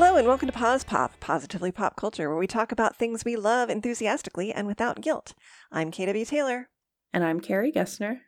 [0.00, 3.34] Hello and welcome to Pause Pop, positively pop culture, where we talk about things we
[3.34, 5.34] love enthusiastically and without guilt.
[5.72, 6.68] I'm KW Taylor.
[7.12, 8.20] And I'm Carrie Gessner.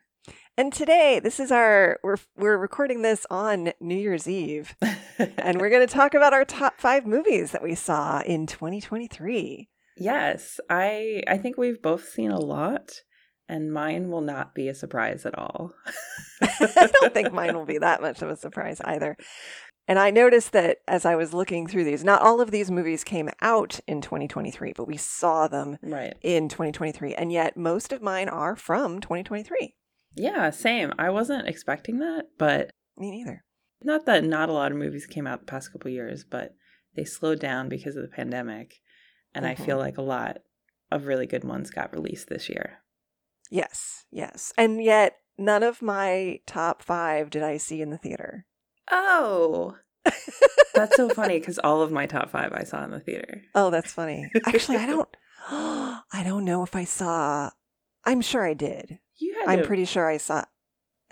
[0.57, 4.75] And today, this is our we're we're recording this on New Year's Eve,
[5.37, 9.69] and we're going to talk about our top five movies that we saw in 2023.
[9.95, 12.95] yes, I I think we've both seen a lot,
[13.47, 15.73] and mine will not be a surprise at all.
[16.41, 19.15] I don't think mine will be that much of a surprise either.
[19.91, 23.03] And I noticed that as I was looking through these, not all of these movies
[23.03, 26.13] came out in 2023, but we saw them right.
[26.21, 29.75] in 2023, and yet most of mine are from 2023.
[30.15, 30.93] Yeah, same.
[30.97, 33.43] I wasn't expecting that, but Me neither.
[33.83, 36.55] not that not a lot of movies came out the past couple years, but
[36.95, 38.75] they slowed down because of the pandemic,
[39.35, 39.65] and I Mhm.
[39.65, 40.37] feel like a lot
[40.89, 42.79] of really good ones got released this year.
[43.49, 44.53] Yes, yes.
[44.57, 48.45] And yet none of my top five did I see in the theater.
[48.91, 49.75] Oh,
[50.73, 53.41] that's so funny because all of my top five I saw in the theater.
[53.55, 54.29] Oh, that's funny.
[54.45, 55.09] Actually, I don't
[55.49, 57.49] I don't know if I saw
[58.05, 58.99] I'm sure I did.
[59.17, 60.43] You had I'm to, pretty sure I saw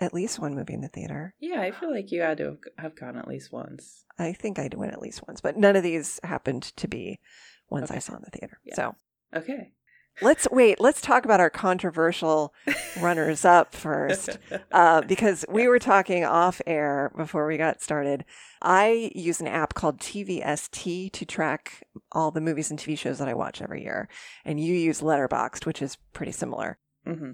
[0.00, 1.34] at least one movie in the theater.
[1.38, 4.04] Yeah, I feel like you had to have- gone at least once.
[4.18, 7.20] I think I went at least once, but none of these happened to be
[7.68, 8.58] ones I saw in the theater.
[8.64, 8.74] Yeah.
[8.74, 8.94] So
[9.34, 9.72] Okay.
[10.20, 10.80] Let's wait.
[10.80, 12.52] Let's talk about our controversial
[13.00, 14.38] runners up first.
[14.72, 18.24] uh, because we were talking off air before we got started.
[18.62, 23.28] I use an app called TVST to track all the movies and TV shows that
[23.28, 24.08] I watch every year,
[24.44, 26.78] and you use Letterboxd, which is pretty similar.
[27.06, 27.32] hmm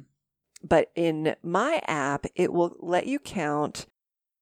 [0.63, 3.87] But in my app, it will let you count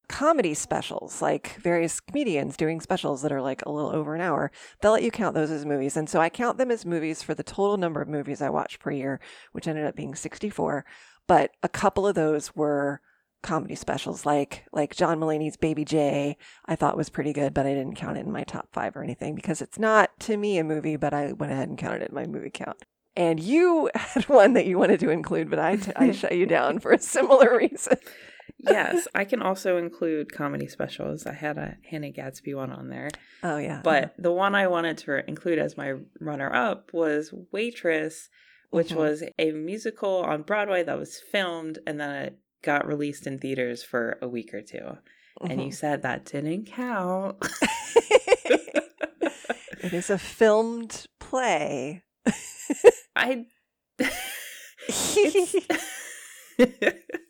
[0.08, 4.50] comedy specials, like various comedians doing specials that are like a little over an hour.
[4.80, 5.96] They'll let you count those as movies.
[5.96, 8.78] And so I count them as movies for the total number of movies I watch
[8.78, 9.20] per year,
[9.52, 10.84] which ended up being 64.
[11.26, 13.00] But a couple of those were
[13.42, 17.74] comedy specials like like John Mulaney's Baby J I thought was pretty good but I
[17.74, 20.64] didn't count it in my top 5 or anything because it's not to me a
[20.64, 22.78] movie but I went ahead and counted it in my movie count.
[23.14, 26.46] And you had one that you wanted to include but I, t- I shut you
[26.46, 27.98] down for a similar reason.
[28.58, 31.26] Yes, I can also include comedy specials.
[31.26, 33.10] I had a Hannah Gadsby one on there.
[33.42, 33.80] Oh yeah.
[33.82, 38.28] But the one I wanted to include as my runner up was Waitress,
[38.70, 38.96] which Mhm.
[38.96, 43.82] was a musical on Broadway that was filmed and then it got released in theaters
[43.82, 44.98] for a week or 2
[45.42, 45.74] And you Mhm.
[45.74, 47.36] said that didn't count.
[49.82, 52.02] it is a filmed play.
[53.16, 53.46] I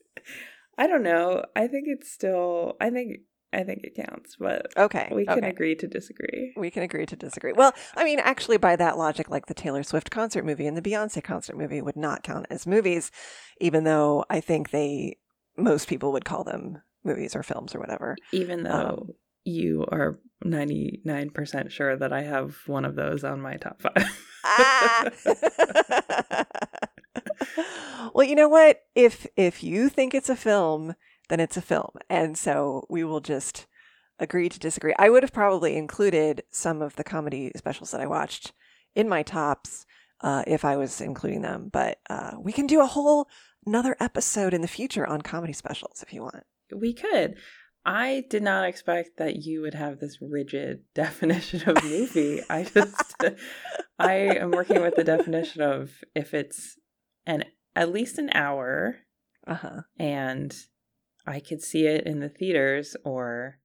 [0.79, 1.45] I don't know.
[1.55, 3.21] I think it's still I think
[3.55, 5.09] I think it counts, but okay.
[5.13, 5.49] we can okay.
[5.49, 6.53] agree to disagree.
[6.57, 7.53] We can agree to disagree.
[7.53, 10.83] Well, I mean, actually, by that logic, like the Taylor Swift concert movie and the
[10.83, 13.11] Beyonce concert movie would not count as movies,
[13.61, 15.19] even though I think they,
[15.57, 18.17] most people would call them movies or films or whatever.
[18.33, 18.71] Even though
[19.03, 19.11] Um,
[19.45, 23.93] you are 99% sure that I have one of those on my top 5.
[24.45, 25.11] Ah!
[28.15, 28.81] well, you know what?
[28.95, 30.95] If if you think it's a film,
[31.29, 33.67] then it's a film, and so we will just
[34.19, 34.95] agree to disagree.
[34.99, 38.53] I would have probably included some of the comedy specials that I watched
[38.95, 39.87] in my tops
[40.21, 43.29] uh, if I was including them, but uh, we can do a whole
[43.67, 46.45] another episode in the future on comedy specials if you want.
[46.75, 47.37] we could.
[47.87, 52.41] I did not expect that you would have this rigid definition of movie.
[52.49, 53.15] I just
[53.99, 56.79] I am working with the definition of if it's
[57.27, 57.45] an
[57.77, 58.97] at least an hour
[59.47, 59.81] Uh huh.
[59.99, 60.55] and
[61.27, 63.59] I could see it in the theaters or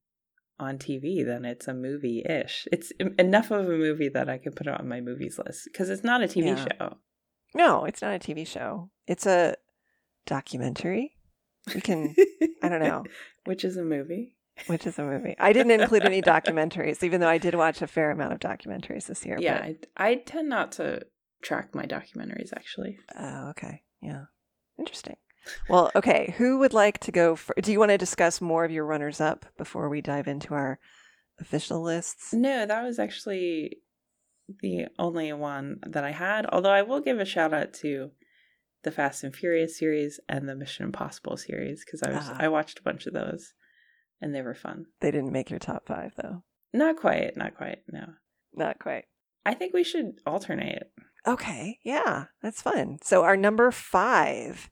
[0.59, 2.67] on TV, then it's a movie ish.
[2.71, 5.89] It's enough of a movie that I could put it on my movies list because
[5.89, 6.65] it's not a TV Yeah.
[6.77, 6.97] show.
[7.55, 8.89] No, it's not a TV show.
[9.07, 9.55] It's a
[10.25, 11.15] documentary.
[11.73, 12.15] We can.
[12.61, 13.03] I don't know.
[13.45, 14.33] Which is a movie.
[14.67, 15.35] Which is a movie.
[15.39, 19.07] I didn't include any documentaries, even though I did watch a fair amount of documentaries
[19.07, 19.37] this year.
[19.39, 21.01] Yeah, I, I tend not to
[21.41, 22.97] track my documentaries actually.
[23.17, 23.83] Oh, okay.
[24.01, 24.25] Yeah.
[24.77, 25.17] Interesting.
[25.69, 26.33] Well, okay.
[26.37, 27.35] Who would like to go?
[27.35, 30.53] For, do you want to discuss more of your runners up before we dive into
[30.53, 30.79] our
[31.39, 32.33] official lists?
[32.33, 33.77] No, that was actually
[34.61, 36.45] the only one that I had.
[36.51, 38.11] Although I will give a shout out to
[38.83, 42.37] the Fast and Furious series and the Mission Impossible series because I was Ah.
[42.39, 43.53] I watched a bunch of those
[44.21, 44.85] and they were fun.
[45.01, 46.43] They didn't make your top five, though.
[46.73, 47.79] Not quite, not quite.
[47.91, 48.05] No,
[48.53, 49.05] Not quite.
[49.45, 50.91] I think we should alternate.
[51.27, 51.79] Okay.
[51.83, 52.25] Yeah.
[52.41, 52.99] That's fun.
[53.01, 54.69] So, our number five.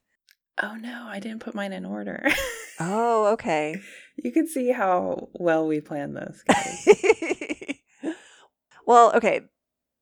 [0.61, 2.25] Oh no, I didn't put mine in order.
[2.79, 3.79] Oh, okay.
[4.15, 6.43] you can see how well we planned this.
[8.85, 9.41] well, okay.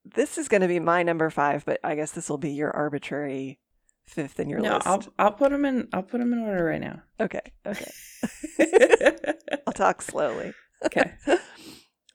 [0.05, 2.71] This is going to be my number five, but I guess this will be your
[2.71, 3.59] arbitrary
[4.05, 4.87] fifth in your no, list.
[4.87, 5.89] I'll I'll put them in.
[5.91, 7.01] I'll put them in order right now.
[7.19, 7.41] Okay.
[7.65, 7.91] Okay.
[9.67, 10.53] I'll talk slowly.
[10.85, 11.13] okay.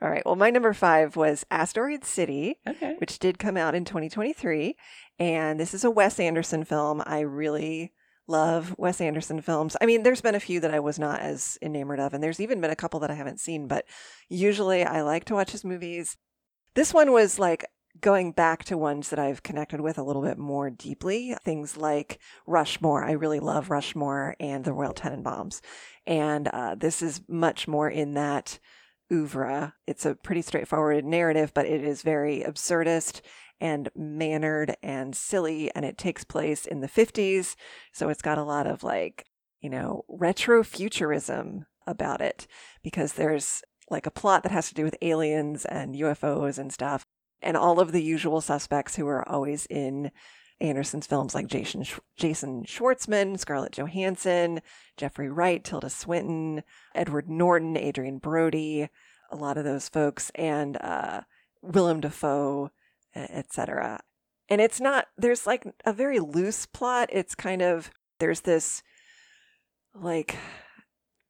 [0.03, 0.25] All right.
[0.25, 2.95] Well, my number five was Asteroid City, Okay.
[2.99, 4.77] which did come out in 2023.
[5.19, 7.03] And this is a Wes Anderson film.
[7.05, 7.93] I really
[8.27, 9.77] love Wes Anderson films.
[9.81, 12.41] I mean, there's been a few that I was not as enamored of, and there's
[12.41, 13.85] even been a couple that I haven't seen, but
[14.29, 16.17] usually I like to watch his movies.
[16.75, 17.67] This one was like
[18.01, 21.35] going back to ones that I've connected with a little bit more deeply.
[21.45, 23.05] Things like Rushmore.
[23.05, 25.61] I really love Rushmore and the Royal Tenenbaums.
[26.07, 28.61] And uh, this is much more in that
[29.11, 29.75] oeuvre.
[29.87, 33.21] It's a pretty straightforward narrative, but it is very absurdist
[33.61, 35.71] and mannered and silly.
[35.75, 37.57] And it takes place in the 50s.
[37.93, 39.27] So it's got a lot of like,
[39.61, 42.47] you know, retro futurism about it
[42.83, 47.05] because there's like a plot that has to do with aliens and UFOs and stuff.
[47.43, 50.11] And all of the usual suspects who are always in
[50.61, 51.85] Anderson's films like Jason
[52.17, 54.61] Jason Schwartzman, Scarlett Johansson,
[54.97, 56.63] Jeffrey Wright, Tilda Swinton,
[56.95, 58.89] Edward Norton, Adrien Brody,
[59.31, 61.23] a lot of those folks, and uh,
[61.63, 62.71] Willem Dafoe,
[63.15, 64.01] etc.
[64.49, 67.09] And it's not there's like a very loose plot.
[67.13, 68.83] It's kind of there's this
[69.95, 70.37] like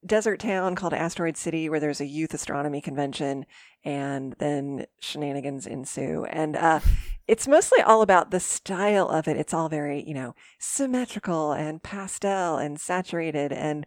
[0.05, 3.45] desert town called Asteroid City where there's a youth astronomy convention
[3.85, 6.25] and then shenanigans ensue.
[6.25, 6.81] And uh,
[7.29, 9.37] it's mostly all about the style of it.
[9.37, 13.87] It's all very, you know, symmetrical and pastel and saturated and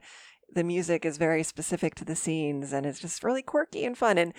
[0.54, 4.18] the music is very specific to the scenes and it's just really quirky and fun.
[4.18, 4.34] And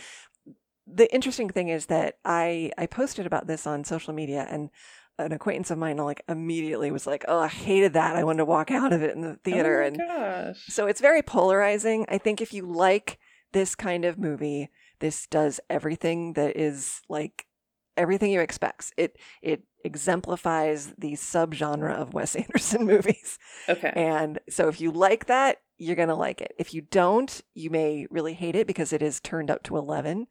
[0.87, 4.71] the interesting thing is that I I posted about this on social media and
[5.19, 8.17] an acquaintance of mine like immediately was like, "Oh, I hated that.
[8.17, 10.67] I wanted to walk out of it in the theater." Oh and gosh.
[10.67, 12.05] so it's very polarizing.
[12.09, 13.19] I think if you like
[13.53, 14.71] this kind of movie,
[15.01, 17.47] this does everything that is like
[17.97, 18.93] everything you expect.
[18.97, 23.39] It it exemplifies the subgenre of Wes Anderson movies.
[23.69, 23.93] Okay.
[23.95, 26.55] And so if you like that, you're going to like it.
[26.59, 30.27] If you don't, you may really hate it because it is turned up to 11.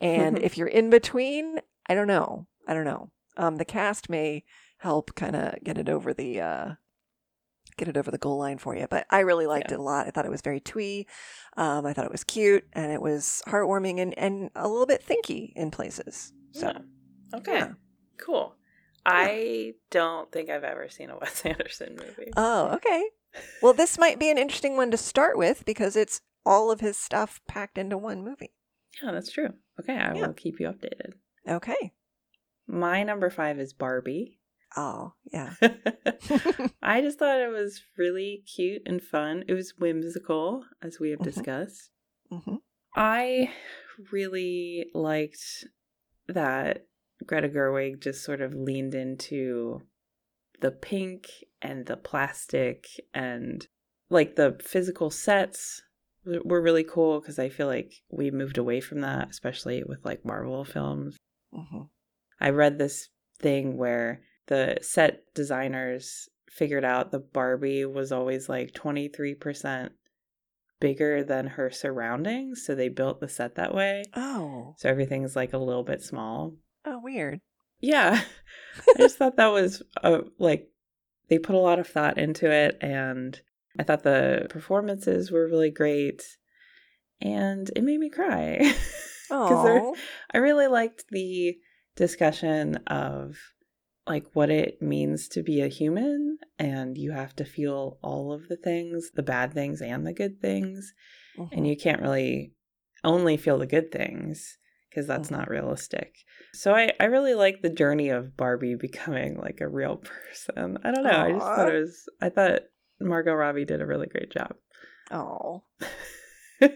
[0.00, 1.58] And if you're in between,
[1.88, 2.46] I don't know.
[2.66, 3.10] I don't know.
[3.36, 4.44] Um, the cast may
[4.78, 6.72] help kind of get it over the uh,
[7.76, 8.86] get it over the goal line for you.
[8.90, 9.74] But I really liked Yeah.
[9.76, 10.06] it a lot.
[10.06, 11.06] I thought it was very twee.
[11.56, 15.04] Um, I thought it was cute and it was heartwarming and, and a little bit
[15.06, 16.32] thinky in places.
[16.52, 16.78] So Yeah.
[17.38, 17.58] Okay.
[17.58, 17.72] yeah.
[18.18, 18.54] Cool.
[19.06, 22.30] I don't think I've ever seen a Wes Anderson movie.
[22.36, 23.04] Oh, okay.
[23.62, 26.96] Well, this might be an interesting one to start with because it's all of his
[26.98, 28.52] stuff packed into one movie.
[29.02, 29.48] yeah, that's true.
[29.80, 31.14] Okay, I will keep you updated.
[31.48, 31.92] Okay.
[32.72, 34.40] My number five is Barbie.
[34.76, 35.52] Oh, yeah.
[36.82, 39.44] I just thought it was really cute and fun.
[39.46, 41.24] It was whimsical, as we have Mhm.
[41.24, 41.90] discussed.
[42.30, 42.56] hmm
[42.94, 43.52] I
[44.10, 45.66] really liked
[46.28, 46.86] that
[47.26, 49.82] Greta Gerwig just sort of leaned into
[50.60, 51.28] the pink
[51.60, 53.66] and the plastic and
[54.10, 55.82] like the physical sets
[56.24, 60.24] were really cool because I feel like we moved away from that, especially with like
[60.24, 61.16] Marvel films.
[61.52, 61.82] hmm
[62.42, 63.08] I read this
[63.38, 69.90] thing where the set designers figured out the Barbie was always like 23%
[70.80, 72.66] bigger than her surroundings.
[72.66, 74.04] So they built the set that way.
[74.14, 76.54] Oh, So everything's like a little bit small.
[76.84, 77.40] oh, weird.
[77.80, 78.20] Yeah.
[78.88, 80.68] I just thought that was uh, like
[81.28, 82.76] they put a lot of thought into it.
[82.80, 83.40] And
[83.78, 86.22] I thought the performances were really great.
[87.20, 88.74] And it made me cry.
[89.34, 89.96] Oh,
[90.34, 91.56] I really liked the
[91.96, 93.36] discussion of
[94.06, 98.48] like what it means to be a human and you have to feel all of
[98.48, 100.92] the things, the bad things and the good things,
[101.52, 102.52] and you can't really
[103.04, 104.58] only feel the good things
[104.90, 105.38] because that's Mhm.
[105.38, 106.16] not realistic.
[106.52, 110.78] So I I really like the journey of Barbie becoming like a real person.
[110.84, 111.10] I don't know.
[111.10, 112.62] I just thought it was I thought
[113.00, 114.54] Margot Robbie did a really great job.
[115.10, 115.62] oh.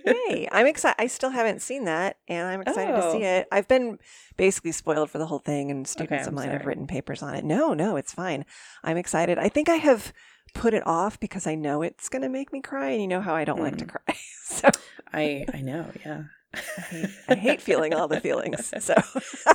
[0.05, 1.01] Hey, I'm excited.
[1.01, 3.27] I still haven't seen that, and I'm excited to see Oh.
[3.27, 3.49] it.
[3.53, 3.99] I've been
[4.37, 7.35] basically spoiled for the whole thing, and students of I'm mine have written papers on
[7.35, 7.45] it.
[7.45, 8.45] No, no, it's fine.
[8.85, 9.39] I'm excited.
[9.39, 10.13] I think I have
[10.55, 13.21] put it off because I know it's going to make me cry, and you know
[13.21, 13.89] how I don't like to Mm.
[13.89, 14.17] cry.
[14.49, 14.71] So
[15.13, 16.23] I I know, yeah.
[16.55, 18.73] I hate, I hate feeling all the feelings.
[18.79, 18.95] So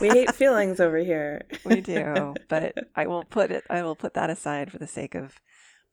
[0.01, 1.45] we hate feelings over here.
[1.65, 3.63] we do, but I will put it.
[3.69, 5.39] I will put that aside for the sake of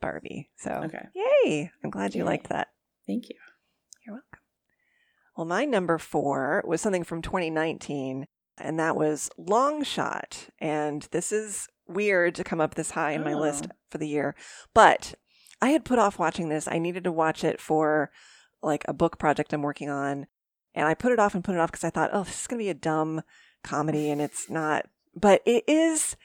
[0.00, 0.50] Barbie.
[0.56, 1.06] So Okay.
[1.14, 1.70] yay!
[1.84, 2.26] I'm glad you Yay.
[2.26, 2.68] liked that.
[3.06, 3.36] Thank you.
[5.38, 8.26] Well, my number four was something from 2019,
[8.60, 10.48] and that was Long Shot.
[10.58, 13.74] And this is weird to come up this high in my list Oh.
[13.88, 14.34] for the year,
[14.74, 15.14] but
[15.62, 16.66] I had put off watching this.
[16.66, 18.10] I needed to watch it for
[18.64, 20.26] like a book project I'm working on,
[20.74, 22.46] and I put it off and put it off because I thought, oh, this is
[22.48, 23.22] going to be a dumb
[23.62, 24.86] comedy, and it's not.
[25.14, 26.16] But it is.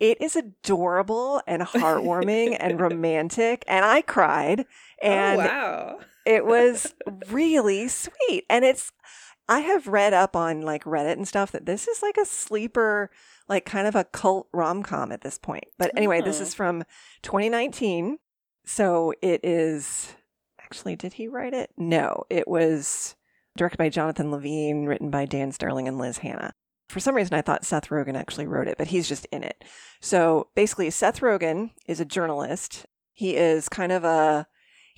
[0.00, 4.66] It is adorable and heartwarming and romantic, and I cried.
[5.04, 5.98] Oh, and oh, wow.
[6.26, 6.94] It was
[7.30, 8.92] really sweet and it's
[9.48, 13.10] I have read up on like Reddit and stuff that this is like a sleeper,
[13.48, 15.64] like kind of a cult rom com at this point.
[15.78, 16.42] But anyway, this Oh.
[16.42, 16.82] is from
[17.22, 18.18] 2019.
[18.64, 20.14] So it is
[20.60, 21.70] actually, did he write it?
[21.76, 23.14] No, it was
[23.56, 26.52] directed by Jonathan Levine, written by Dan Sterling and Liz Hanna.
[26.88, 29.62] For some reason, I thought Seth Rogen actually wrote it, but he's just in it.
[30.00, 32.86] So basically, Seth Rogen is a journalist.
[33.12, 34.46] He is kind of a,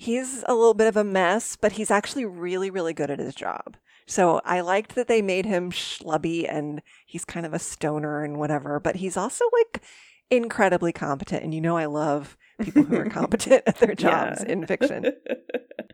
[0.01, 3.35] he's a little bit of a mess, but he's actually really, really good at his
[3.35, 3.75] job.
[4.07, 8.39] So I liked that they made him schlubby and he's kind of a stoner and
[8.39, 9.83] whatever, but he's also like
[10.31, 11.43] incredibly competent.
[11.43, 14.51] And you know, I love people who are competent at their jobs Yeah.
[14.53, 15.05] in fiction.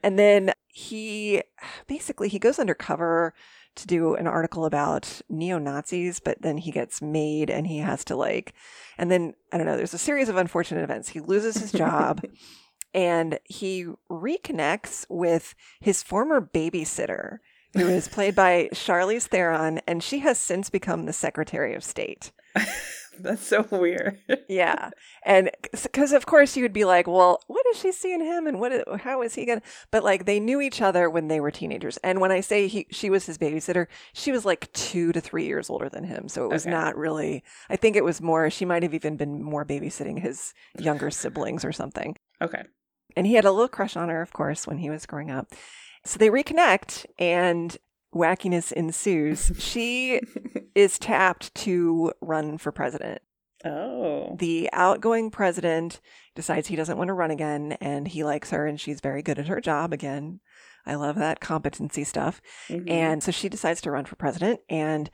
[0.04, 1.42] And then he
[1.88, 3.34] basically he goes undercover
[3.76, 8.06] to do an article about neo Nazis, but then he gets made and he has
[8.06, 8.54] to like,
[9.00, 9.78] and then I don't know.
[9.78, 11.10] There's a series of unfortunate events.
[11.10, 12.22] He loses his job,
[12.96, 17.38] and he reconnects with his former babysitter,
[17.74, 22.32] who is played by Charlize Theron, and she has since become the Secretary of State.
[23.18, 24.20] That's so weird.
[24.50, 24.90] Yeah,
[25.26, 25.50] and
[25.84, 28.74] because of course you would be like, well, what is she seeing him, and what?
[28.74, 29.62] is- How is he gonna?
[29.90, 32.88] But like they knew each other when they were teenagers, and when I say he,
[32.92, 36.44] she was his babysitter, she was like two to three years older than him, so
[36.44, 36.72] it was Okay.
[36.72, 37.42] not really.
[37.70, 38.50] I think it was more.
[38.50, 42.18] She might have even been more babysitting his younger siblings or something.
[42.42, 42.64] Okay.
[43.16, 45.54] And he had a little crush on her, of course, when he was growing up.
[46.04, 47.78] So they reconnect, and
[48.14, 49.52] wackiness ensues.
[49.58, 50.22] She
[50.76, 53.22] is tapped to run for president
[53.66, 54.36] oh.
[54.38, 56.00] the outgoing president
[56.36, 59.40] decides he doesn't want to run again and he likes her and she's very good
[59.40, 60.40] at her job again.
[60.86, 62.42] I love that competency stuff.
[62.70, 62.90] Mhm.
[62.90, 65.10] And so she decides to run for president and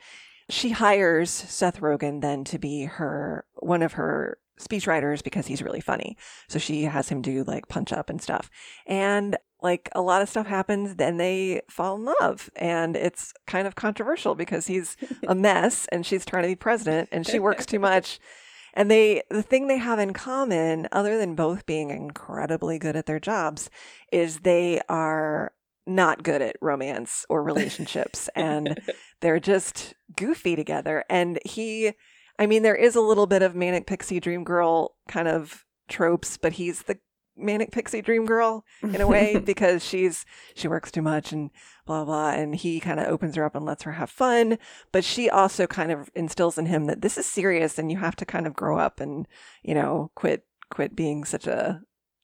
[0.49, 5.81] she hires Seth Rogen then to be her one of her speechwriters because he's really
[5.81, 6.17] funny.
[6.47, 8.49] So she has him do like punch up and stuff.
[8.85, 12.49] And like a lot of stuff happens, then they fall in love.
[12.55, 17.09] And it's kind of controversial because he's a mess and she's trying to be president
[17.11, 18.19] and she works too much.
[18.73, 23.05] And they, the thing they have in common, other than both being incredibly good at
[23.05, 23.69] their jobs,
[24.13, 25.51] is they are
[25.85, 28.29] not good at romance or relationships.
[28.35, 28.79] and
[29.21, 31.03] they're just goofy together.
[31.09, 31.93] And he,
[32.41, 36.37] I mean, there is a little bit of manic pixie dream girl kind of tropes,
[36.37, 36.97] but he's the
[37.37, 41.51] manic pixie dream girl in a way because she's she works too much and
[41.85, 44.57] blah blah and he kind of opens her up and lets her have fun.
[44.91, 48.15] But she also kind of instills in him that this is serious and you have
[48.15, 49.27] to kind of grow up and
[49.61, 51.81] you know quit quit being such a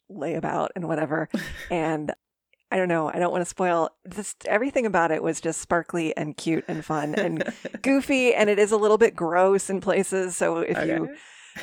[0.09, 1.29] layabout and whatever.
[1.69, 2.15] And
[2.69, 3.09] I don't know.
[3.09, 3.89] I don't want to spoil.
[4.13, 7.43] Just everything about it was just sparkly and cute and fun and
[7.81, 10.35] goofy, and it is a little bit gross in places.
[10.35, 11.15] So if you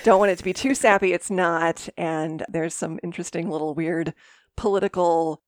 [0.02, 1.88] don't want it to be too sappy, it's not.
[1.99, 4.14] And there's some interesting little weird
[4.56, 5.42] political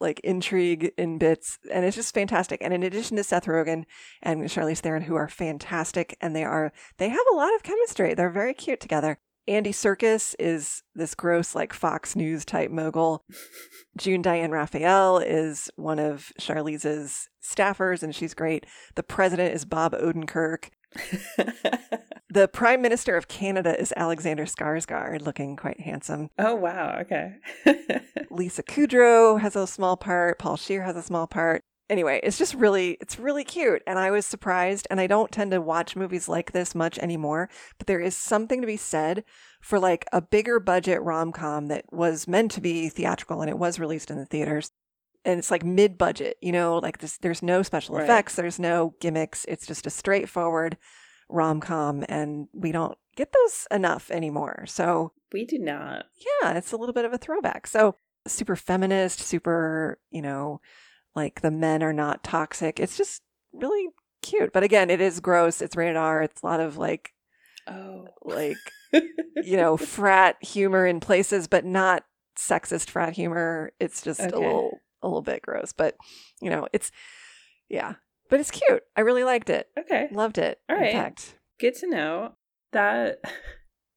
[0.00, 2.60] like intrigue in bits, and it's just fantastic.
[2.62, 3.84] And in addition to Seth Rogen
[4.22, 8.14] and Charlize Theron, who are fantastic, and they are they have a lot of chemistry.
[8.14, 9.18] They're very cute together.
[9.48, 13.24] Andy Serkis is this gross like Fox News type mogul.
[13.96, 18.66] June Diane Raphael is one of Charlize's staffers, and she's great.
[18.94, 20.70] The president is Bob Odenkirk.
[22.32, 26.30] The Prime Minister of Canada is Alexander Skarsgård, looking quite handsome.
[26.38, 26.96] oh wow.
[27.02, 27.34] Okay.
[28.30, 30.38] Lisa Kudrow has a small part.
[30.38, 31.62] Paul Scheer has a small part.
[31.90, 33.82] Anyway, it's just really, it's really cute.
[33.86, 34.86] And I was surprised.
[34.90, 37.50] And I don't tend to watch movies like this much anymore.
[37.76, 39.24] But there is something to be said
[39.60, 43.58] for like a bigger budget rom com that was meant to be theatrical and it
[43.58, 44.70] was released in the theaters.
[45.24, 48.04] And it's like mid budget, you know, like this, there's no special Right.
[48.04, 49.44] effects, there's no gimmicks.
[49.46, 50.76] It's just a straightforward
[51.28, 52.04] rom com.
[52.08, 54.64] And we don't get those enough anymore.
[54.66, 56.06] So we do not.
[56.42, 57.66] yeah, it's a little bit of a throwback.
[57.66, 57.96] So
[58.26, 60.60] super feminist, super, you know,
[61.14, 62.80] like the men are not toxic.
[62.80, 63.88] It's just really
[64.22, 64.52] cute.
[64.52, 65.60] But again, it is gross.
[65.62, 66.22] It's rated R.
[66.22, 67.10] It's a lot of like
[67.68, 68.08] Oh.
[68.22, 68.56] like
[68.92, 72.04] you know, frat humor in places, but not
[72.36, 73.72] sexist frat humor.
[73.78, 74.30] It's just Okay.
[74.32, 75.72] a little a little bit gross.
[75.72, 75.96] But
[76.40, 76.90] you know, it's
[77.68, 77.94] yeah.
[78.30, 78.82] But it's cute.
[78.96, 79.68] I really liked it.
[79.78, 80.08] okay.
[80.10, 80.58] Loved it.
[80.68, 80.92] All in right.
[80.92, 81.38] fact.
[81.60, 82.32] Good to know.
[82.72, 83.20] That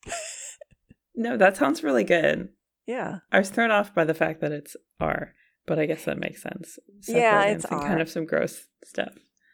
[1.15, 2.50] No, that sounds really good.
[2.86, 3.19] Yeah.
[3.31, 5.34] I was thrown off by the fact that it's R,
[5.65, 6.77] but I guess that makes sense.
[7.07, 7.88] Yeah, Rogen's it's and R.
[7.88, 9.13] kind of some gross stuff.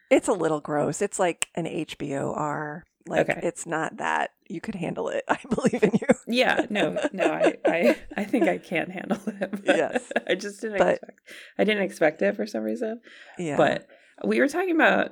[0.10, 1.02] It's a little gross.
[1.02, 2.84] It's like an HBO R.
[3.08, 3.40] Like Okay.
[3.44, 5.24] it's not that you could handle it.
[5.30, 6.08] I believe in you.
[6.28, 9.60] Yeah, no, no, I, I, I think I can handle it.
[9.66, 10.12] Yes.
[10.28, 11.20] I just didn't But- expect.
[11.58, 13.02] I didn't expect it for some reason.
[13.40, 13.58] Yeah.
[13.58, 13.88] But
[14.24, 15.12] we were talking about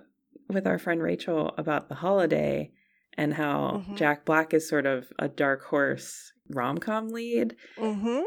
[0.49, 2.71] with our friend Rachel about the holiday
[3.17, 3.97] and how Mhm.
[3.97, 7.55] Jack Black is sort of a dark horse rom com lead.
[7.77, 8.19] hmm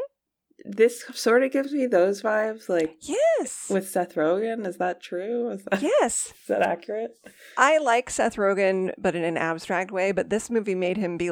[0.65, 3.67] this sort of gives me those vibes, like Yes.
[3.69, 4.65] with Seth Rogen.
[4.67, 5.49] Is that true?
[5.49, 6.27] Is that, yes.
[6.41, 7.17] is that accurate?
[7.57, 10.11] I like Seth Rogen, but in an abstract way.
[10.11, 11.31] But this movie made him be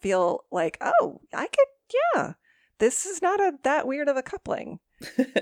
[0.00, 2.32] feel like, oh, I could, yeah,
[2.78, 4.78] this is not a that weird of a coupling.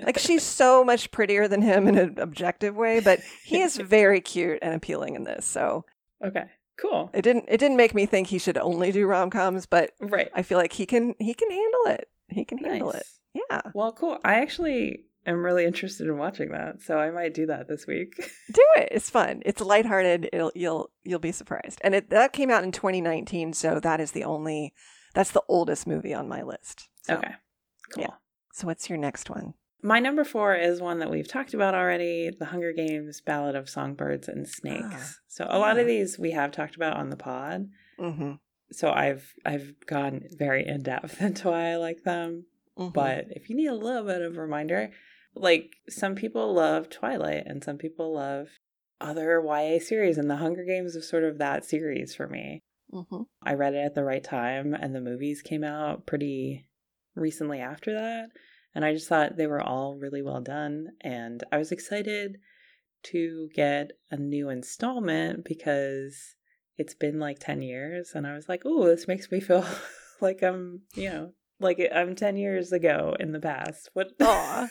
[0.02, 4.20] Like she's so much prettier than him in an objective way, but he is very
[4.20, 5.44] cute and appealing in this.
[5.44, 5.84] So
[6.24, 6.44] okay,
[6.78, 7.10] cool.
[7.12, 10.30] it didn't it didn't make me think he should only do rom coms, but Right.
[10.34, 12.08] I feel like he can he can handle it.
[12.28, 13.06] He can handle it.
[13.34, 14.18] Yeah, Well, cool.
[14.24, 18.14] I actually am really interested in watching that, so I might do that this week.
[18.52, 18.88] do it.
[18.92, 19.42] It's fun.
[19.44, 20.30] It's lighthearted.
[20.32, 21.80] It'll you'll you'll be surprised.
[21.82, 24.72] And it that came out in 2019, so that is the only
[25.14, 26.88] that's the oldest movie on my list.
[27.02, 27.34] So, okay,
[27.94, 28.02] cool.
[28.04, 28.14] yeah.
[28.52, 29.54] So what's your next one?
[29.82, 33.68] My number four is one that we've talked about already The Hunger Games Ballad of
[33.68, 34.84] Songbirds and Snakes.
[34.90, 37.68] Ah, so, a lot of these we have talked about on the pod.
[38.00, 38.32] Mm-hmm.
[38.72, 42.46] So, I've I've gone very in depth into why I like them.
[42.78, 42.92] Mm-hmm.
[42.92, 44.90] But if you need a little bit of a reminder,
[45.34, 48.48] like some people love Twilight and some people love
[49.00, 52.62] other YA series, and The Hunger Games is sort of that series for me.
[52.92, 53.22] Mm-hmm.
[53.42, 56.66] I read it at the right time, and the movies came out pretty
[57.14, 58.28] recently after that.
[58.74, 60.88] And I just thought they were all really well done.
[61.00, 62.38] And I was excited
[63.04, 66.35] to get a new installment because
[66.78, 68.12] it's been like 10 years.
[68.14, 69.64] And I was like, oh, this makes me feel
[70.20, 73.88] like I'm, you know, like I'm 10 years ago in the past.
[73.94, 74.08] What?
[74.20, 74.68] Aw.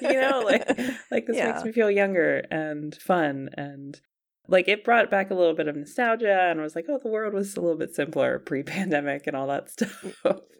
[0.00, 0.68] you know, like,
[1.10, 1.52] like this Yeah.
[1.52, 4.00] makes me feel younger and fun and
[4.48, 7.08] like it brought back a little bit of nostalgia and I was like, oh, the
[7.10, 10.04] world was a little bit simpler pre-pandemic and all that stuff.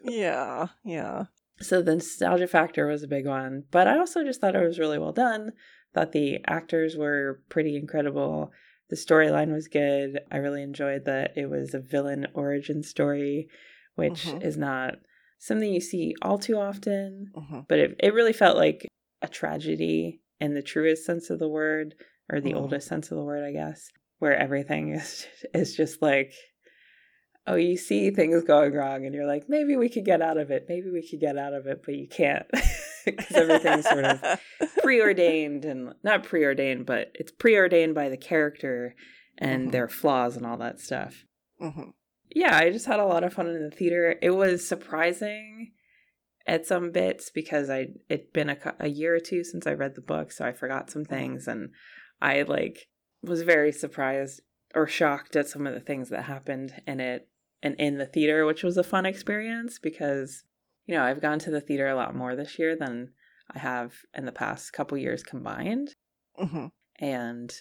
[0.03, 1.25] Yeah, yeah.
[1.59, 4.79] so the nostalgia factor was a big one, but I also just thought it was
[4.79, 5.51] really well done.
[5.93, 8.51] Thought the actors were pretty incredible.
[8.93, 10.19] The storyline was good.
[10.31, 13.47] I really enjoyed that it was a villain origin story,
[13.95, 14.43] which Mhm.
[14.43, 14.99] is not
[15.39, 17.61] something you see all too often Mm-hmm.
[17.67, 18.87] but it, it really felt like
[19.23, 21.95] a tragedy in the truest sense of the word
[22.31, 22.57] or the Mhm.
[22.61, 25.25] oldest sense of the word i guess where everything is
[25.55, 26.33] is just like
[27.47, 30.51] oh you see things going wrong and you're like maybe we could get out of
[30.51, 32.45] it maybe we could get out of it but you can't
[33.17, 34.21] because everything's sort of
[34.83, 38.95] preordained and not preordained but it's preordained by the character
[39.37, 39.71] and Mhm.
[39.71, 41.25] their flaws and all that stuff
[41.59, 41.89] hmm
[42.35, 44.15] yeah, I just had a lot of fun in the theater.
[44.19, 45.73] It was surprising
[46.47, 49.93] at some bits because I it'd been a, a year or two since I read
[49.93, 51.69] the book, so I forgot some things, and
[52.21, 52.87] I like
[53.21, 54.41] was very surprised
[54.73, 57.29] or shocked at some of the things that happened in it
[57.61, 60.43] and in the theater, which was a fun experience because
[60.85, 63.11] you know I've gone to the theater a lot more this year than
[63.53, 65.95] I have in the past couple years combined,
[66.37, 66.67] hmm
[66.99, 67.53] and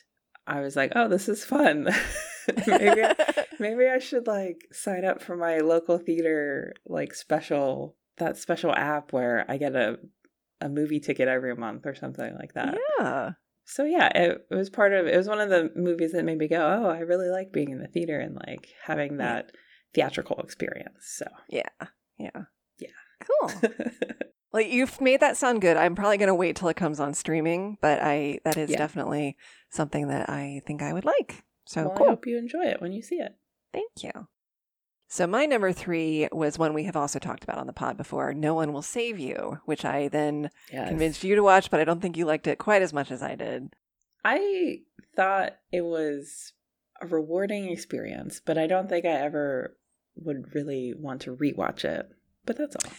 [0.47, 1.89] I was like, oh, this is fun.
[2.67, 3.15] maybe I,
[3.59, 9.13] maybe I should like sign up for my local theater like special that special app
[9.13, 9.99] where I get a
[10.61, 12.79] a movie ticket every month or something like that.
[12.99, 13.31] yeah.
[13.65, 16.39] So yeah, it, it was part of it was one of the movies that made
[16.39, 19.53] me go, "Oh, I really like being in the theater and like having that
[19.95, 21.69] theatrical experience." So Yeah.
[22.19, 22.43] Yeah.
[23.41, 23.53] Cool.
[24.55, 25.79] Like you've made that sound good.
[25.79, 28.77] I'm probably going to wait till it comes on streaming, but I that is Yeah.
[28.77, 29.39] definitely
[29.71, 31.43] something that I think I would like.
[31.65, 33.35] So well, I hope you enjoy it when you see it.
[33.73, 34.29] Thank you.
[35.09, 38.35] So my number 3 was one we have also talked about on the pod before,
[38.35, 40.89] No One Will Save You, which I then Yes.
[40.91, 43.23] convinced you to watch, but I don't think you liked it quite as much as
[43.23, 43.75] I did.
[44.23, 44.81] I
[45.17, 46.53] thought it was
[47.01, 49.79] a rewarding experience, but I don't think I ever
[50.17, 52.07] would really want to rewatch it.
[52.45, 52.93] But that's all.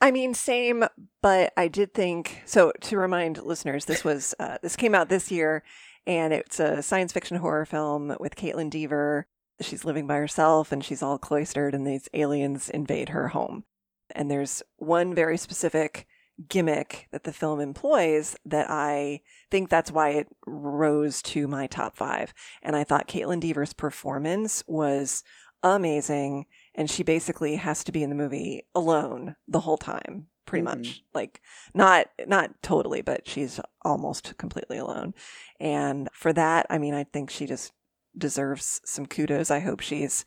[0.00, 0.84] I mean, same,
[1.20, 2.72] but I did think so.
[2.80, 5.62] To remind listeners, this was uh, this came out this year,
[6.06, 9.28] and it's a science fiction horror film with Kaitlyn Dever.
[9.60, 13.62] She's living by herself, and she's all cloistered, and these aliens invade her home.
[14.10, 16.06] And there's one very specific
[16.48, 19.20] gimmick that the film employs that I
[19.50, 22.34] think that's why it rose to my top five.
[22.62, 25.22] And I thought Kaitlyn Dever's performance was
[25.62, 30.62] amazing and she basically has to be in the movie alone the whole time pretty
[30.62, 30.76] Mhm.
[30.76, 31.02] much.
[31.14, 31.40] Like
[31.74, 35.14] not not totally but she's almost completely alone.
[35.60, 37.72] And for that i mean i think she just
[38.16, 39.50] deserves some kudos.
[39.50, 40.24] I hope she's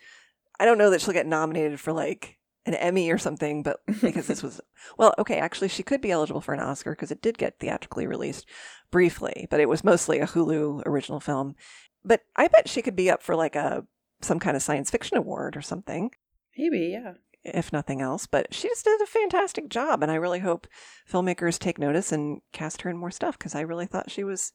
[0.59, 4.25] i don't know that she'll get nominated for like an emmy or something but because
[4.27, 4.59] this was
[4.97, 8.07] well okay actually she could be eligible for an oscar because it did get theatrically
[8.07, 8.47] released
[8.89, 11.55] briefly but it was mostly a hulu original film.
[12.03, 13.85] But i bet she could be up for like a
[14.21, 16.11] some kind of science fiction award or something
[16.57, 17.13] Maybe, yeah.
[17.43, 18.25] if nothing else.
[18.27, 20.67] But she just did a fantastic job, and I really hope
[21.09, 24.51] filmmakers take notice and cast her in more stuff because I really thought she was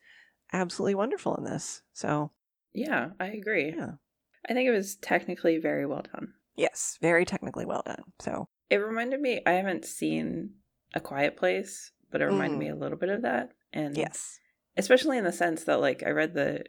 [0.53, 1.83] absolutely wonderful in this.
[1.93, 2.33] So
[2.73, 3.75] Yeah, I agree.
[3.77, 3.93] yeah,
[4.49, 6.35] I think it was technically very well done.
[6.57, 8.03] yes, very technically well done.
[8.19, 10.55] So It reminded me, I haven't seen
[10.95, 12.61] A Quiet Place, but it reminded Mm.
[12.61, 13.51] me a little bit of that.
[13.73, 14.39] And Yes.
[14.77, 16.65] especially in the sense that like I read the